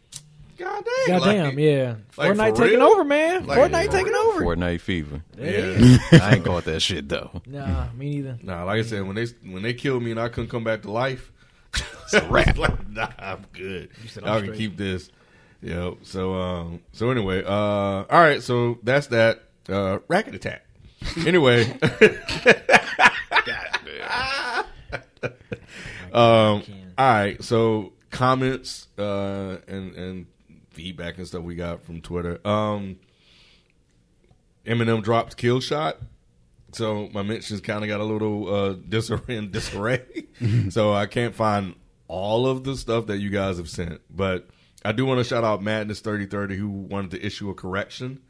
[0.58, 1.94] God dang, Goddamn, like, yeah.
[2.16, 2.88] like, Fortnite for taking real?
[2.88, 3.46] over, man.
[3.46, 4.16] Like, Fortnite for taking real?
[4.28, 4.44] over.
[4.44, 5.22] Fortnite fever.
[5.38, 5.98] Yeah.
[6.20, 7.40] I ain't caught that shit though.
[7.46, 8.38] Nah, me neither.
[8.42, 10.82] Nah, like I said, when they when they killed me and I couldn't come back
[10.82, 11.32] to life,
[11.74, 12.56] it's a wrap.
[12.58, 13.88] like, nah, I'm good.
[14.08, 14.58] said, Y'all I'm can straight.
[14.58, 15.10] keep this.
[15.62, 15.94] Yep.
[16.02, 19.42] So um so anyway, uh all right, so that's that.
[19.68, 20.64] Uh racket attack.
[21.26, 21.64] Anyway.
[26.12, 26.62] um
[26.98, 30.26] all right, so comments uh and and
[30.70, 32.46] feedback and stuff we got from Twitter.
[32.46, 32.98] Um
[34.66, 35.98] Eminem dropped kill shot.
[36.72, 40.26] So my mentions kind of got a little uh, disarray disarray.
[40.70, 41.74] so I can't find
[42.08, 44.48] all of the stuff that you guys have sent, but
[44.84, 48.20] I do want to shout out Madness thirty thirty who wanted to issue a correction.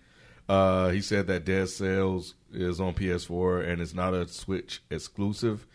[0.48, 5.66] Uh, he said that Dead Cells is on PS4 and it's not a Switch exclusive.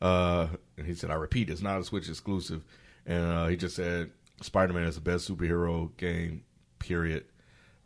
[0.00, 2.62] Uh, and he said, I repeat, it's not a Switch exclusive.
[3.06, 4.10] And uh, he just said
[4.42, 6.44] Spider Man is the best superhero game.
[6.78, 7.24] Period.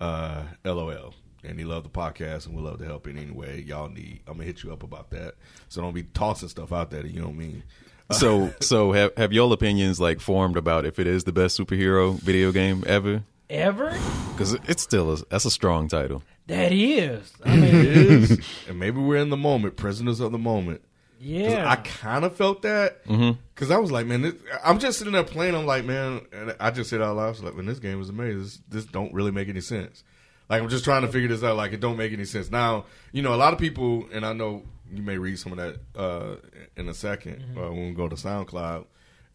[0.00, 1.14] Uh, LOL.
[1.44, 4.20] And he loved the podcast and would love to help in any way y'all need.
[4.26, 5.34] I'm gonna hit you up about that.
[5.68, 7.62] So don't be tossing stuff out there that you don't mean.
[8.10, 12.12] So, so have have y'all opinions like formed about if it is the best superhero
[12.18, 13.22] video game ever?
[13.52, 13.90] Ever?
[14.32, 16.22] Because it's still a, that's a strong title.
[16.46, 17.30] That is.
[17.44, 20.80] I mean, is, and maybe we're in the moment, prisoners of the moment.
[21.18, 21.70] 'Cause yeah.
[21.70, 24.34] I kind of felt that because I was like, man, this,
[24.64, 25.54] I'm just sitting there playing.
[25.54, 28.00] I'm like, man, and I just said out loud, I was like, man, this game
[28.00, 28.40] is amazing.
[28.42, 30.02] This, this don't really make any sense.
[30.48, 31.56] Like I'm just trying to figure this out.
[31.56, 32.50] Like it don't make any sense.
[32.50, 35.58] Now, you know, a lot of people, and I know you may read some of
[35.58, 36.36] that uh,
[36.76, 38.86] in a 2nd uh, when we go to SoundCloud.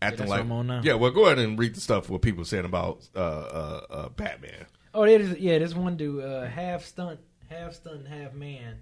[0.02, 0.82] Acting like, on now.
[0.84, 4.10] yeah, well, go ahead and read the stuff what people saying about uh, uh, uh,
[4.10, 4.68] Batman.
[4.94, 7.20] Oh, there is, yeah, this one dude, uh, half stunt,
[7.50, 8.82] half stunt, half man,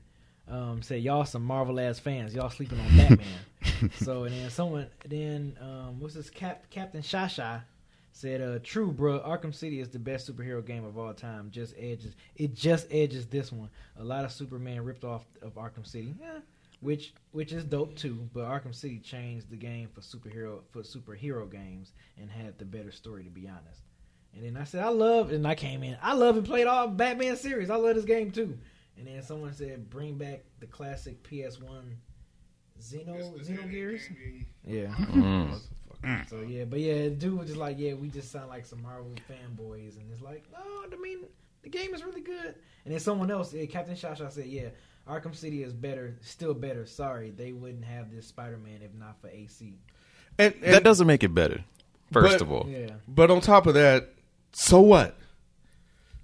[0.49, 2.36] um, said y'all some Marvel ass fans.
[2.36, 3.91] Y'all sleeping on Batman.
[3.95, 6.30] so and then someone, then um, what's this?
[6.30, 7.63] Cap, Captain Shasha
[8.11, 9.20] said, uh, "True, bro.
[9.20, 11.49] Arkham City is the best superhero game of all time.
[11.49, 12.13] Just edges.
[12.36, 13.70] It just edges this one.
[13.97, 16.13] A lot of Superman ripped off of Arkham City.
[16.20, 16.39] Yeah."
[16.86, 21.52] Which which is dope too, but Arkham City changed the game for superhero for superhero
[21.52, 23.82] games and had the better story to be honest.
[24.36, 25.98] And then I said, I love, and I came in.
[26.02, 27.70] I love and played all Batman series.
[27.70, 28.58] I love this game too.
[28.98, 31.96] And then someone said, bring back the classic PS1
[32.80, 34.02] Xeno Xenogears.
[34.64, 35.56] Yeah.
[36.04, 36.30] Mm.
[36.30, 39.12] So yeah, but yeah, dude was just like, yeah, we just sound like some Marvel
[39.28, 41.26] fanboys, and it's like, no, I mean,
[41.64, 42.54] the game is really good.
[42.84, 44.70] And then someone else, yeah, Captain Shasha said, yeah,
[45.10, 46.86] Arkham City is better, still better.
[46.86, 49.78] Sorry, they wouldn't have this Spider-Man if not for AC.
[50.38, 51.64] And, and That doesn't make it better.
[52.12, 52.91] First But- of all, Yeah.
[53.08, 54.10] But on top of that,
[54.51, 55.18] so what?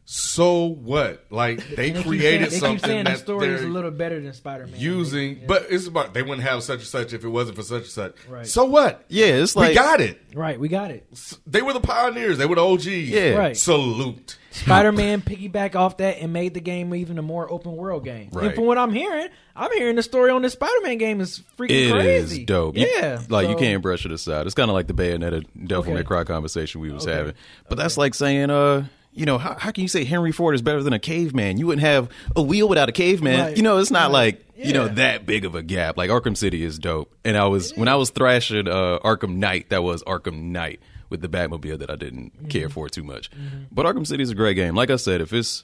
[0.06, 1.26] So what?
[1.30, 3.92] Like they And created saying, they something keep saying that the story is a little
[3.92, 4.80] better than Spider-Man.
[4.80, 5.46] using, Yeah.
[5.48, 7.92] but it's about they wouldn't have such and such if it wasn't for such and
[7.92, 8.16] such.
[8.28, 8.46] Right.
[8.48, 9.06] So what?
[9.08, 10.22] yeah, it's like we got it.
[10.34, 11.06] right, we got it.
[11.14, 12.38] S- They were the pioneers.
[12.38, 12.88] They were the OGs.
[12.88, 13.30] Yeah.
[13.36, 13.56] Right.
[13.56, 14.38] Salute.
[14.54, 18.32] Spider-Man piggyback off that and made the game even a more open world game.
[18.38, 21.70] And from what I'm hearing, I'm hearing the story on this Spider-Man game is freaking
[21.70, 21.92] It is
[22.28, 22.44] crazy.
[22.46, 22.76] dope.
[22.76, 24.46] You- Yeah, like you can't brush it aside.
[24.46, 26.04] It's kind of like the Bayonetta Devil May Okay.
[26.08, 27.16] Cry conversation we was Okay.
[27.16, 27.34] having.
[27.70, 30.62] But that's like saying, uh, you know, how, how can you say Henry Ford is
[30.62, 31.58] better than a caveman?
[31.58, 33.40] You wouldn't have a wheel without a caveman.
[33.40, 33.58] Right.
[33.58, 34.36] You know, it's not Right.
[34.36, 35.98] like you know that big of a gap.
[35.98, 39.70] Like Arkham City is dope, and I was when I was thrashing uh, Arkham Knight,
[39.70, 42.48] that was Arkham Knight with the Batmobile that I didn't Mm-hmm.
[42.48, 43.30] care for too much.
[43.72, 44.76] But Arkham City is a great game.
[44.76, 45.64] Like I said, if it's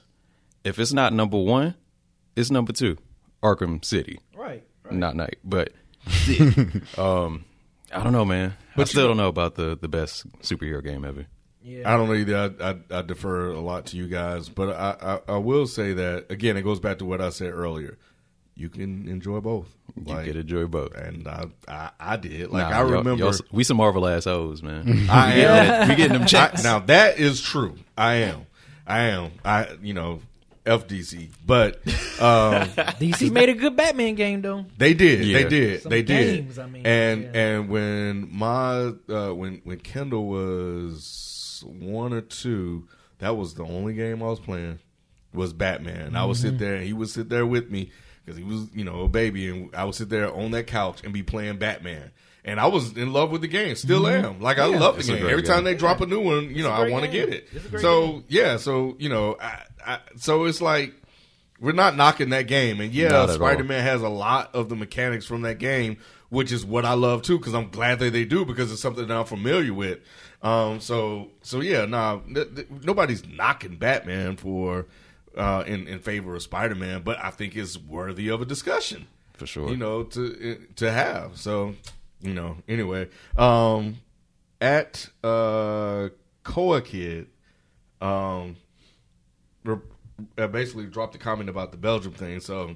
[0.64, 1.74] if it's not number one,
[2.36, 2.96] it's number two.
[3.42, 4.64] Arkham City Right.
[4.82, 4.94] right.
[4.94, 5.72] not Knight, but
[6.98, 7.44] um,
[7.92, 8.54] I don't know, man.
[8.76, 11.26] I still don't know about the the best superhero game ever.
[11.68, 11.92] Yeah.
[11.92, 12.54] I don't know either.
[12.60, 14.96] I, I, I defer a lot to you guys, but I,
[15.28, 16.56] I, I will say that again.
[16.56, 17.98] It goes back to what I said earlier.
[18.56, 19.68] You can enjoy both.
[19.96, 20.92] You could enjoy both.
[20.94, 22.50] and I, I, I did.
[22.50, 25.06] Like Nah, I y'all- remember, y'all- we some Marvel ass assholes, man.
[25.10, 25.88] I am.
[25.88, 26.64] we getting them checks.
[26.64, 27.76] I- now that is true.
[27.96, 28.46] I am.
[28.86, 29.30] I am.
[29.44, 30.20] I you know,
[30.66, 31.76] FDC, but
[32.20, 34.66] um, DC made a good Batman game though.
[34.76, 35.24] they did.
[35.24, 35.38] Yeah.
[35.38, 35.82] They did.
[35.82, 36.62] Some they games, did.
[36.62, 37.30] I mean, and yeah.
[37.34, 41.04] and when my uh, when when Kendall was
[41.64, 42.88] one or two,
[43.18, 44.78] that was the only game I was playing
[45.32, 46.16] was Batman.
[46.16, 46.48] I would Mm-hmm.
[46.48, 47.90] sit there, and he would sit there with me
[48.24, 51.02] because he was you know a baby, and I would sit there on that couch
[51.04, 52.10] and be playing Batman.
[52.44, 54.40] And I was in love with the game, still am.
[54.40, 54.80] Like I Mm-hmm.
[54.80, 55.20] Love the It's game.
[55.20, 57.46] great Every time they drop a new one, you know, I want to get it.
[57.52, 58.24] It's a great So game.
[58.28, 60.94] yeah, so you know, I, I, so it's like
[61.60, 63.34] we're not knocking that game, and yeah, Not at all.
[63.34, 65.98] Spider Man has a lot of the mechanics from that game,
[66.30, 69.06] which is what I love too, because I'm glad that they do because it's something
[69.06, 69.98] that I'm familiar with.
[70.42, 74.86] Um, so so yeah, nah, th- th- nobody's knocking Batman for
[75.36, 79.06] uh, in in favor of Spider Man, but I think it's worthy of a discussion
[79.34, 79.70] For sure.
[79.70, 81.74] you know to to have so
[82.20, 83.98] you know anyway um
[84.60, 86.08] at uh
[86.42, 87.28] koa kid
[88.00, 88.56] um
[89.64, 89.76] re-
[90.36, 92.74] uh, basically dropped a comment about the belgium thing so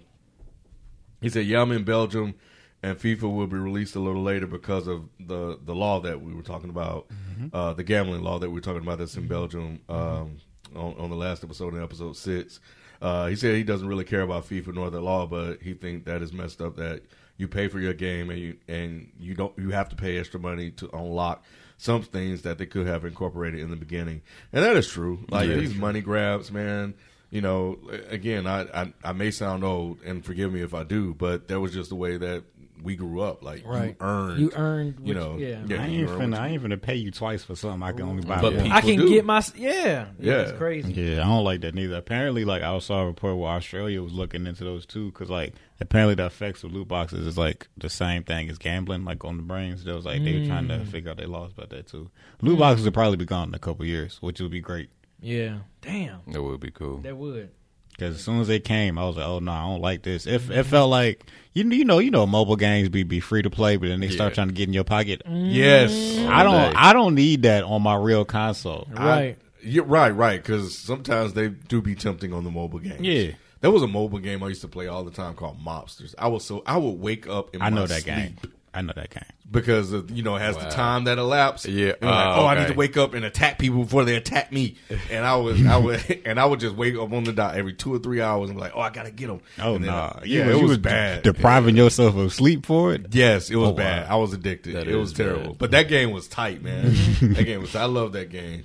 [1.20, 2.34] he said yeah i'm in belgium
[2.82, 6.34] and FIFA will be released a little later because of the the law that we
[6.34, 7.06] were talking about,
[7.52, 10.38] uh, the gambling law that we were talking about that's in Belgium um,
[10.74, 12.60] on, on the last episode in episode six.
[13.00, 16.04] Uh, he said he doesn't really care about FIFA nor the law, but he think
[16.04, 17.02] that is messed up that
[17.36, 20.38] you pay for your game and you and you don't you have to pay extra
[20.38, 21.42] money to unlock
[21.78, 24.22] some things that they could have incorporated in the beginning,
[24.52, 25.24] and that is true.
[25.30, 25.56] Like Yeah.
[25.56, 26.94] these money grabs, man.
[27.30, 27.78] You know,
[28.10, 31.58] again, I, I I may sound old, and forgive me if I do, but that
[31.60, 32.44] was just the way that
[32.82, 33.42] we grew up.
[33.42, 35.56] Like you earned, You earned you what- know, yeah.
[35.80, 36.38] I ain't finna.
[36.38, 38.40] I ain't finna pay you twice for something I can only buy.
[38.40, 38.62] But once.
[38.62, 39.08] people I can do.
[39.08, 40.06] get my yeah.
[40.18, 40.32] Yeah.
[40.42, 40.92] it's crazy.
[40.92, 41.96] Yeah, I don't like that neither.
[41.96, 45.54] Apparently, like I saw a report where Australia was looking into those too, because like
[45.80, 49.36] apparently the effects of loot boxes is like the same thing as gambling, like on
[49.36, 49.84] the brains.
[49.84, 50.84] There was like they were trying Mm.
[50.84, 52.10] to figure out their laws about that too.
[52.40, 54.90] Loot boxes would probably be gone in a couple years, which would be great.
[55.20, 56.98] Yeah, damn, That would be cool.
[56.98, 57.50] that would.
[57.92, 60.26] Because as soon as they came, I was like, "Oh no, I don't like this."
[60.26, 63.50] It, it felt like you you know you know mobile games be be free to
[63.50, 65.22] play, but then they start trying to get in your pocket.
[65.26, 65.46] Mm-hmm.
[65.46, 65.92] Yes,
[66.28, 66.76] I don't day.
[66.76, 68.88] I don't need that on my real console.
[68.90, 69.36] Right.
[69.64, 70.42] You're right, right.
[70.42, 73.00] Because sometimes they do be tempting on the mobile games.
[73.00, 73.32] Yeah.
[73.60, 76.14] there was a mobile game I used to play all the time called Mobsters.
[76.18, 78.36] I was so I would wake up in I know my that game.
[78.72, 79.22] Sleep I know that game.
[79.50, 81.66] because of, you know it has the time that elapsed.
[81.66, 81.92] Yeah.
[82.00, 84.16] And I'm like, Oh, oh, I need to wake up and attack people before they
[84.16, 84.76] attack me.
[85.10, 87.74] And I was, I would, and I would just wake up on the dot every
[87.74, 89.40] two or three hours and be like, oh, I gotta get them.
[89.58, 91.22] Oh no, nah, I- yeah, was- it was was bad.
[91.22, 93.06] Depriving yourself of sleep for it.
[93.14, 94.08] Yes, it was Oh, bad.
[94.08, 94.16] wow.
[94.16, 94.74] I was addicted.
[94.76, 95.50] That it was terrible.
[95.50, 95.58] bad.
[95.58, 96.92] But that game was tight, man.
[97.22, 97.76] that game was.
[97.76, 98.64] I love that game.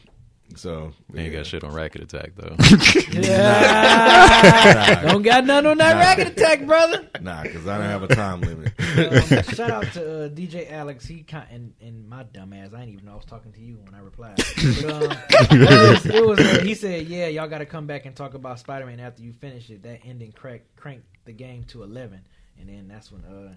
[0.57, 2.55] So They ain't got shit on Racket Attack though.
[3.17, 5.01] Yeah.
[5.03, 7.07] Don't got nothing on that racket attack, brother.
[7.21, 8.73] Nah, because I don't have a time limit.
[8.79, 11.05] Um, shout out to uh, DJ Alex.
[11.05, 12.73] He kind and, and my dumb ass.
[12.73, 14.37] I didn't even know I was talking to you when I replied.
[14.37, 15.17] But, um,
[15.51, 18.33] it was, it was, uh, he said, "Yeah, y'all got to come back and talk
[18.33, 19.83] about Spider Man after you finish it.
[19.83, 22.21] That ending crack cranked the game to 11,
[22.59, 23.53] and then that's when uh."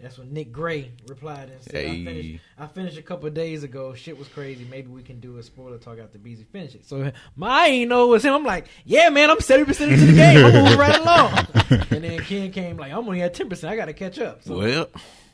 [0.00, 3.62] That's when Nick Gray replied and said, I, finished, I finished a couple of days
[3.64, 3.92] ago.
[3.94, 4.66] Shit was crazy.
[4.70, 6.86] Maybe we can do a spoiler talk after Beezy finish it.
[6.86, 8.32] So my ain't know it was him.
[8.32, 10.44] I'm like, yeah, man, I'm 70% into the game.
[10.46, 11.86] I'm moving right along.
[11.90, 13.68] and then Ken came like, I'm only at 10%.
[13.68, 14.42] I got to catch up.
[14.42, 14.88] So, well,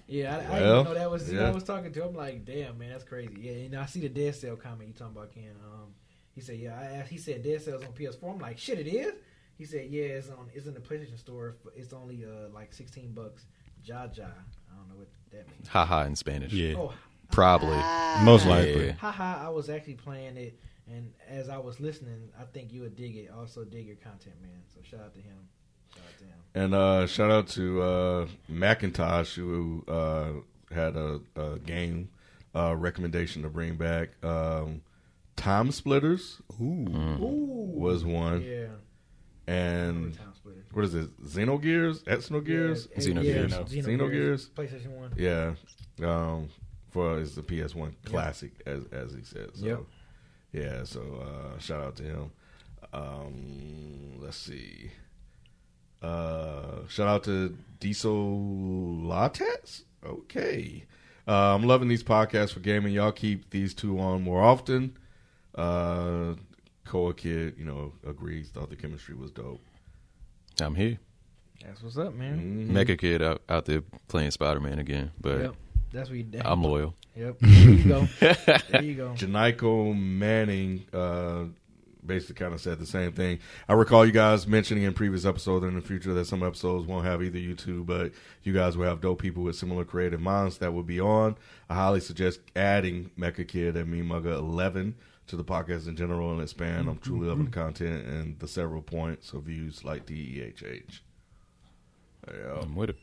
[0.09, 1.49] yeah, I, I Well, didn't know that was who yeah.
[1.49, 2.05] I was talking to.
[2.05, 3.37] I'm like, damn, man, that's crazy.
[3.41, 5.51] Yeah, and I see the Dead Cell comment you talking about, Ken.
[5.65, 5.95] Um,
[6.35, 8.33] he said, yeah, I asked, he said Dead Cell's on PS4.
[8.35, 9.15] I'm like, shit, it is.
[9.59, 11.57] He said, yeah, it's on, it's in the PlayStation Store.
[11.65, 13.47] but It's only uh like 16 bucks.
[13.87, 14.27] Ja ja.
[14.27, 15.69] I don't know what that means.
[15.69, 16.53] haha in Spanish.
[16.53, 16.93] Yeah, Oh,
[17.31, 17.77] Probably.
[18.25, 18.57] most Yeah.
[18.57, 18.91] likely.
[18.93, 19.47] haha!
[19.47, 20.59] I was actually playing it,
[20.89, 23.31] and as I was listening, I think you would dig it.
[23.31, 24.63] Also, dig your content, man.
[24.75, 25.49] So shout out to him.
[25.95, 26.39] Shout out to him.
[26.55, 30.29] And uh, shout out to uh, Macintosh who uh,
[30.75, 32.09] had a, a game
[32.55, 34.11] uh, recommendation to bring back.
[34.25, 34.83] Um,
[35.37, 38.67] Time Splitters Ooh, was one, yeah.
[39.47, 40.65] And Time splitter.
[40.73, 41.23] what is it?
[41.23, 43.51] Xenogears, Exnogears, Yeah, Xenogears.
[43.71, 44.51] yeah, Xenogears.
[44.51, 45.13] PlayStation One.
[45.17, 45.55] yeah.
[46.03, 46.49] Um,
[46.91, 49.51] for it's the PS One classic, as as he said.
[49.55, 49.81] So, Yep.
[50.53, 50.85] yeah.
[50.85, 52.31] So uh, shout out to him.
[52.93, 54.91] Um, let's see.
[56.03, 58.13] Uh, shout out to Diesel
[59.03, 59.83] Lattes.
[60.05, 60.85] Okay.
[61.27, 62.93] Uh, I'm loving these podcasts for gaming.
[62.93, 64.97] Y'all keep these two on more often.
[65.55, 66.35] Uh,
[66.87, 68.49] Koa Kid, you know, agrees.
[68.51, 69.61] Thought the chemistry was dope.
[70.61, 70.99] I'm here.
[71.65, 72.69] That's what's up, man.
[72.69, 72.73] Mhm.
[72.73, 75.55] Mecha Kid out, out there playing Spider Man again, but Yep.
[75.93, 76.25] That's what you.
[76.25, 76.43] Did.
[76.45, 76.95] I'm loyal.
[77.15, 77.39] Yep.
[77.41, 78.09] There you go.
[78.21, 79.11] there you go.
[79.15, 81.45] Janiko Manning uh,
[82.05, 83.39] basically kind of said the same thing.
[83.69, 86.87] I recall you guys mentioning in previous episodes and in the future that some episodes
[86.87, 88.13] won't have either you two, but
[88.43, 91.37] you guys will have dope people with similar creative minds that will be on.
[91.71, 94.97] I highly suggest adding Mecha Kid and Me Mugga 11
[95.29, 96.89] to the podcast in general and expand.
[96.89, 101.01] I'm truly loving the content and the several points of views like DEHH.
[102.29, 102.59] Yeah.
[102.61, 102.97] I'm with it.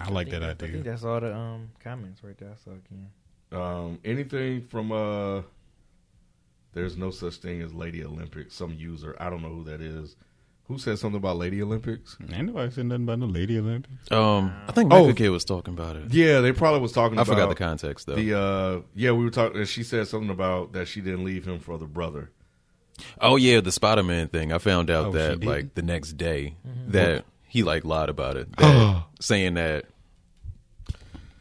[0.00, 0.82] I like think that I think idea.
[0.82, 2.50] that's all the um comments right there.
[2.50, 3.10] I saw again.
[3.52, 5.42] Um, anything from uh,
[6.72, 8.54] there's no such thing as Lady Olympics.
[8.54, 10.14] Some user, I don't know who that is.
[10.70, 12.16] Who said something about Lady Olympics?
[12.32, 14.10] Ain't nobody said nothing about no Lady Olympics.
[14.12, 15.02] Um, I think Oh.
[15.06, 16.12] Mecha Kid was talking about it.
[16.12, 17.18] Yeah, they probably was talking.
[17.18, 18.14] I about forgot the context though.
[18.14, 19.64] The uh, yeah, we were talking.
[19.64, 22.30] She said something about that she didn't leave him for the brother.
[23.20, 24.52] Oh yeah, the Spider Man thing.
[24.52, 26.54] I found out Oh, that like the next day
[26.88, 29.86] that he like lied about it, that, saying that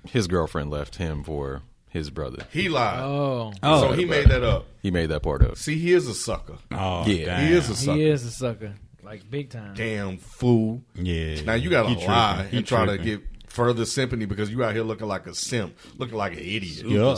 [0.08, 2.46] his girlfriend left him for his brother.
[2.52, 4.66] He lied, Oh, Oh, so he made that up.
[4.82, 5.58] He made that part up.
[5.58, 6.58] See, he is a sucker.
[6.72, 7.26] Oh, Yeah.
[7.26, 7.48] damn.
[7.48, 7.98] He is a sucker.
[7.98, 8.74] he is a sucker,
[9.10, 9.74] like big time.
[9.74, 10.84] Damn fool.
[10.94, 11.42] Yeah.
[11.42, 12.52] Now you gotta He lie tripping.
[12.52, 15.76] He and try to get further sympathy because you out here looking like a simp,
[15.98, 16.86] looking like an idiot.
[16.86, 17.16] Yeah.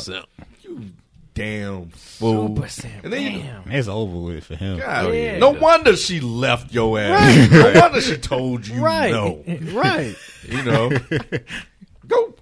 [0.61, 0.91] You
[1.33, 2.55] damn fool.
[2.55, 3.01] Super Sam.
[3.03, 3.71] And then you- Damn.
[3.71, 4.79] It's over with for him.
[4.79, 5.37] God, oh, Yeah.
[5.39, 7.51] no wonder she left your ass.
[7.51, 9.11] No wonder she told you Right.
[9.11, 9.43] no.
[9.73, 10.15] right.
[10.47, 10.89] You know,
[12.07, 12.35] go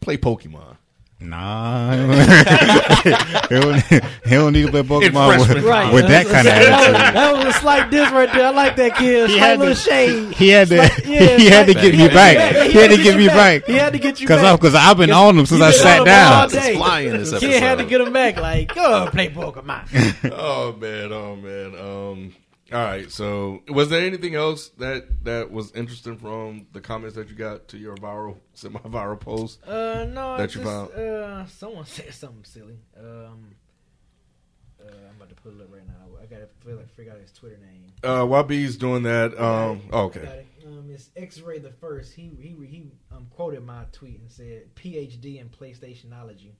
[0.00, 0.76] play Pokemon.
[1.18, 1.92] Nah,
[3.48, 5.92] he, don't, he don't need to play Pokemon with, Right.
[5.92, 7.14] with that kind of that, was, attitude.
[7.16, 8.46] that was a slight diss right there.
[8.46, 9.30] I like that kid.
[9.30, 10.34] He Slight had little to- shade.
[10.34, 12.66] He had to, Slight- yeah, he had to slight- get me back.
[12.70, 13.64] He had to get me you back.
[13.64, 14.54] He had to get you Cause back.
[14.54, 16.48] I, cause I've been on him since I sat on him all down.
[16.50, 16.76] day.
[16.76, 17.88] Flying this Kid had to episode.
[17.88, 18.36] get him back.
[18.36, 20.32] Like, go play Pokemon.
[20.38, 21.74] Oh man, oh man.
[21.80, 22.34] Um,
[22.72, 23.10] all right.
[23.10, 27.68] So, was there anything else that that was interesting from the comments that you got
[27.68, 29.62] to your viral, semi-viral post?
[29.66, 30.90] Uh, no, That you just, found?
[30.92, 32.78] Uh, someone said something silly.
[32.98, 33.54] Um,
[34.80, 35.94] uh, I'm about to pull it up right now.
[36.20, 37.86] I gotta feel like figure out his Twitter name.
[38.02, 39.38] Uh, YB's doing that.
[39.40, 40.45] Um, oh, okay.
[40.96, 42.14] It's X-Ray the first.
[42.14, 46.52] He he he um, quoted my tweet and said PhD in PlayStationology.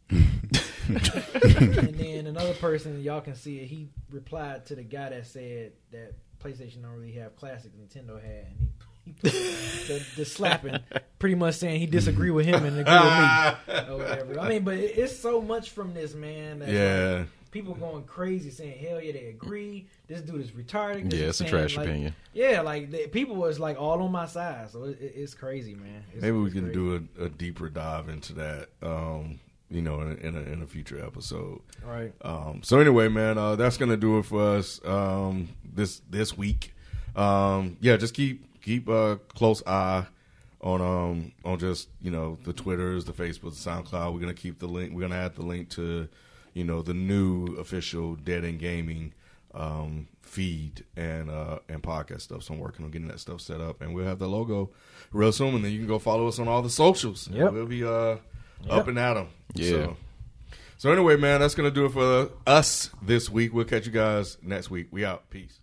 [0.88, 3.66] and then another person, y'all can see it.
[3.66, 8.46] He replied to the guy that said that PlayStation don't really have classics Nintendo had,
[8.46, 8.68] and he.
[9.06, 10.80] He put the, the slapping,
[11.20, 14.40] pretty much saying he disagree with him and agree with me or whatever.
[14.40, 16.62] I mean, but it, it's so much from this man.
[16.66, 17.18] Yeah.
[17.18, 21.28] like, people going crazy saying, "Hell yeah, they agree." This dude is retarded." Yeah, he's
[21.28, 22.14] it's a trash like- opinion.
[22.34, 25.74] Yeah, like the, people was like all on my side, so it, it, it's crazy,
[25.74, 26.04] man.
[26.12, 26.74] It's, Maybe we can crazy.
[26.74, 28.68] do a, a deeper dive into that.
[28.82, 31.60] Um, you know, in a, in a, in a future episode.
[31.84, 32.12] right.
[32.22, 36.74] Um, so anyway, man, uh, that's gonna do it for us um, this this week.
[37.16, 40.06] Um, yeah, just keep keep a close eye
[40.60, 44.12] on um on just you know the Twitters, the Facebook, the SoundCloud.
[44.12, 44.92] We're gonna keep the link.
[44.94, 46.06] We're gonna add the link to
[46.56, 49.12] you know the new official Dead End Gaming
[49.52, 52.42] um, feed and uh, and podcast stuff.
[52.44, 54.70] So I'm working on getting that stuff set up, and we'll have the logo
[55.12, 55.54] real soon.
[55.54, 57.28] And then you can go follow us on all the socials.
[57.30, 58.16] Yeah, we'll be uh,
[58.70, 59.28] up and at 'em.
[59.54, 59.68] Yeah.
[59.70, 59.96] So,
[60.78, 63.52] so anyway, man, that's gonna do it for us this week.
[63.52, 64.88] We'll catch you guys next week.
[64.90, 65.28] We out.
[65.28, 65.60] Peace.